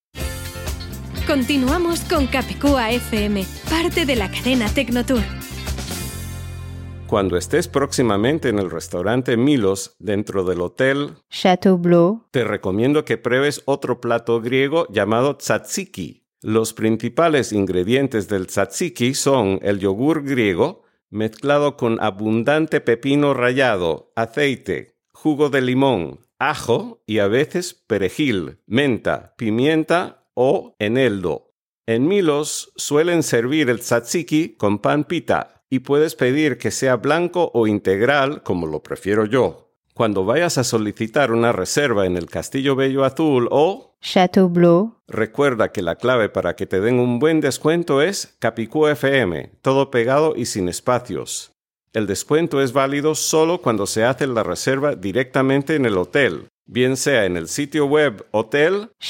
Continuamos 1.27 2.01
con 2.01 2.27
Capicúa 2.27 2.91
FM, 2.91 3.45
parte 3.67 4.05
de 4.05 4.15
la 4.15 4.29
cadena 4.29 4.71
Tecnotour. 4.71 5.23
Cuando 7.07 7.35
estés 7.35 7.67
próximamente 7.67 8.49
en 8.49 8.59
el 8.59 8.69
restaurante 8.69 9.35
Milos 9.35 9.95
dentro 9.97 10.43
del 10.43 10.61
hotel 10.61 11.15
Chateau 11.31 11.79
Bleu, 11.79 12.27
te 12.29 12.43
recomiendo 12.43 13.05
que 13.05 13.17
pruebes 13.17 13.63
otro 13.65 13.99
plato 13.99 14.39
griego 14.39 14.85
llamado 14.91 15.35
tzatziki. 15.37 16.27
Los 16.41 16.73
principales 16.73 17.53
ingredientes 17.53 18.27
del 18.27 18.45
tzatziki 18.45 19.15
son 19.15 19.59
el 19.63 19.79
yogur 19.79 20.23
griego 20.23 20.83
mezclado 21.09 21.75
con 21.75 21.99
abundante 22.01 22.81
pepino 22.81 23.33
rallado, 23.33 24.11
aceite, 24.15 24.99
jugo 25.11 25.49
de 25.49 25.61
limón, 25.61 26.19
ajo 26.37 27.01
y 27.07 27.17
a 27.17 27.27
veces 27.27 27.73
perejil, 27.73 28.59
menta, 28.67 29.33
pimienta 29.37 30.24
o 30.35 30.75
eneldo. 30.77 31.51
En 31.87 32.07
Milos 32.07 32.71
suelen 32.75 33.23
servir 33.23 33.69
el 33.69 33.79
tzatziki 33.79 34.55
con 34.55 34.79
pan 34.79 35.03
pita 35.03 35.63
y 35.69 35.79
puedes 35.79 36.15
pedir 36.15 36.57
que 36.57 36.71
sea 36.71 36.97
blanco 36.97 37.51
o 37.53 37.67
integral 37.67 38.43
como 38.43 38.67
lo 38.67 38.83
prefiero 38.83 39.25
yo. 39.25 39.71
Cuando 39.93 40.25
vayas 40.25 40.57
a 40.57 40.63
solicitar 40.63 41.31
una 41.31 41.51
reserva 41.51 42.05
en 42.05 42.17
el 42.17 42.25
Castillo 42.25 42.75
Bello 42.75 43.05
Azul 43.05 43.47
o 43.49 43.95
Chateau 44.01 44.49
Bleu, 44.49 44.97
recuerda 45.07 45.71
que 45.71 45.81
la 45.81 45.95
clave 45.95 46.27
para 46.27 46.55
que 46.55 46.65
te 46.65 46.81
den 46.81 46.99
un 46.99 47.17
buen 47.17 47.39
descuento 47.39 48.01
es 48.01 48.35
Capicú 48.39 48.87
FM, 48.87 49.53
todo 49.61 49.91
pegado 49.91 50.33
y 50.35 50.47
sin 50.47 50.67
espacios. 50.67 51.53
El 51.93 52.07
descuento 52.07 52.61
es 52.61 52.73
válido 52.73 53.15
solo 53.15 53.61
cuando 53.61 53.87
se 53.87 54.03
hace 54.03 54.27
la 54.27 54.43
reserva 54.43 54.95
directamente 54.95 55.75
en 55.75 55.85
el 55.85 55.97
hotel, 55.97 56.49
bien 56.65 56.97
sea 56.97 57.25
en 57.25 57.37
el 57.37 57.47
sitio 57.47 57.85
web 57.85 58.25
hotel.com 58.31 59.03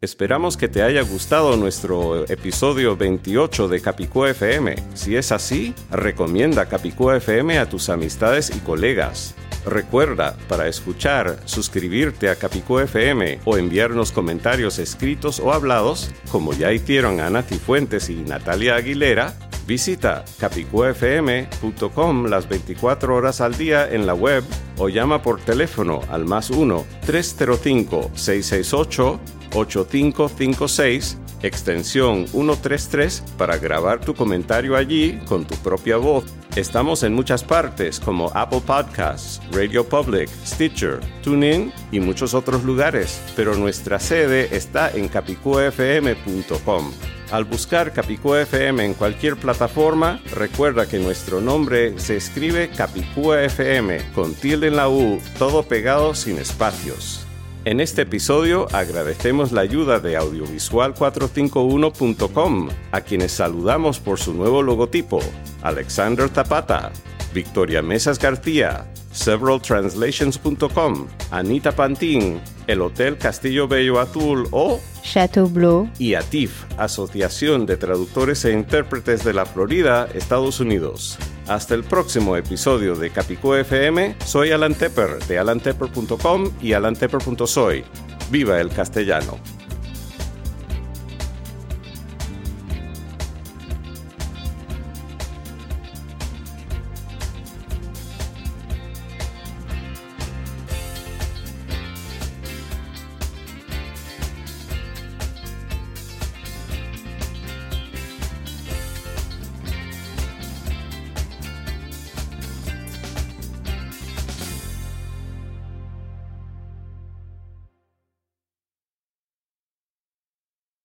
Esperamos 0.00 0.56
que 0.56 0.68
te 0.68 0.82
haya 0.82 1.02
gustado 1.02 1.58
nuestro 1.58 2.24
episodio 2.24 2.96
28 2.96 3.68
de 3.68 3.82
Capicúa 3.82 4.30
FM. 4.30 4.76
Si 4.94 5.14
es 5.14 5.30
así, 5.30 5.74
recomienda 5.90 6.64
Capicúa 6.64 7.18
FM 7.18 7.58
a 7.58 7.68
tus 7.68 7.90
amistades 7.90 8.50
y 8.56 8.58
colegas. 8.60 9.34
Recuerda, 9.66 10.38
para 10.48 10.68
escuchar, 10.68 11.38
suscribirte 11.44 12.30
a 12.30 12.36
Capicúa 12.36 12.84
FM 12.84 13.40
o 13.44 13.58
enviarnos 13.58 14.10
comentarios 14.10 14.78
escritos 14.78 15.38
o 15.38 15.52
hablados, 15.52 16.10
como 16.30 16.54
ya 16.54 16.72
hicieron 16.72 17.20
Ana 17.20 17.42
Cifuentes 17.42 18.08
y 18.08 18.14
Natalia 18.14 18.74
Aguilera, 18.74 19.36
visita 19.66 20.24
capicuafm.com 20.38 22.26
las 22.26 22.48
24 22.48 23.14
horas 23.14 23.40
al 23.40 23.56
día 23.56 23.90
en 23.90 24.06
la 24.06 24.14
web 24.14 24.44
o 24.78 24.88
llama 24.88 25.22
por 25.22 25.40
teléfono 25.40 26.00
al 26.10 26.24
más 26.24 26.50
1 26.50 26.84
305 27.06 28.10
668 28.14 29.20
8556 29.54 31.18
extensión 31.42 32.26
133 32.28 33.24
para 33.36 33.58
grabar 33.58 34.00
tu 34.00 34.14
comentario 34.14 34.76
allí 34.76 35.18
con 35.26 35.44
tu 35.44 35.54
propia 35.56 35.96
voz. 35.96 36.24
Estamos 36.56 37.02
en 37.02 37.14
muchas 37.14 37.42
partes 37.42 37.98
como 37.98 38.30
Apple 38.34 38.62
Podcasts, 38.64 39.40
Radio 39.52 39.88
Public, 39.88 40.28
Stitcher, 40.44 41.00
TuneIn 41.22 41.72
y 41.90 42.00
muchos 42.00 42.34
otros 42.34 42.62
lugares, 42.64 43.20
pero 43.36 43.54
nuestra 43.56 43.98
sede 43.98 44.54
está 44.54 44.90
en 44.90 45.08
capicuafm.com. 45.08 46.92
Al 47.32 47.44
buscar 47.44 47.92
Capicúa 47.94 48.42
FM 48.42 48.84
en 48.84 48.92
cualquier 48.92 49.36
plataforma, 49.36 50.20
recuerda 50.36 50.86
que 50.86 50.98
nuestro 50.98 51.40
nombre 51.40 51.98
se 51.98 52.18
escribe 52.18 52.68
Capicúa 52.68 53.42
FM 53.44 54.12
con 54.14 54.34
tilde 54.34 54.66
en 54.66 54.76
la 54.76 54.90
U, 54.90 55.18
todo 55.38 55.62
pegado 55.62 56.14
sin 56.14 56.36
espacios. 56.36 57.26
En 57.64 57.80
este 57.80 58.02
episodio 58.02 58.66
agradecemos 58.74 59.50
la 59.50 59.62
ayuda 59.62 59.98
de 59.98 60.18
audiovisual451.com, 60.18 62.68
a 62.90 63.00
quienes 63.00 63.32
saludamos 63.32 63.98
por 63.98 64.18
su 64.18 64.34
nuevo 64.34 64.62
logotipo, 64.62 65.20
Alexander 65.62 66.28
Zapata, 66.28 66.92
Victoria 67.32 67.80
Mesas 67.80 68.18
García, 68.18 68.92
severaltranslations.com, 69.12 71.06
Anita 71.30 71.72
Pantín, 71.72 72.42
el 72.66 72.82
Hotel 72.82 73.16
Castillo 73.16 73.68
Bello 73.68 74.00
Azul 74.00 74.48
o 74.50 74.78
Chateau 75.02 75.48
Bleu 75.48 75.88
y 75.98 76.14
ATIF, 76.14 76.64
Asociación 76.78 77.66
de 77.66 77.76
Traductores 77.76 78.44
e 78.44 78.52
Intérpretes 78.52 79.24
de 79.24 79.34
la 79.34 79.44
Florida, 79.44 80.08
Estados 80.14 80.60
Unidos. 80.60 81.18
Hasta 81.48 81.74
el 81.74 81.84
próximo 81.84 82.36
episodio 82.36 82.94
de 82.94 83.10
Capicú 83.10 83.54
FM, 83.54 84.16
soy 84.24 84.52
Alan 84.52 84.74
Tepper 84.74 85.18
de 85.26 85.38
alantepper.com 85.38 86.50
y 86.60 86.72
alantepper.soy. 86.72 87.84
¡Viva 88.30 88.60
el 88.60 88.70
castellano! 88.70 89.61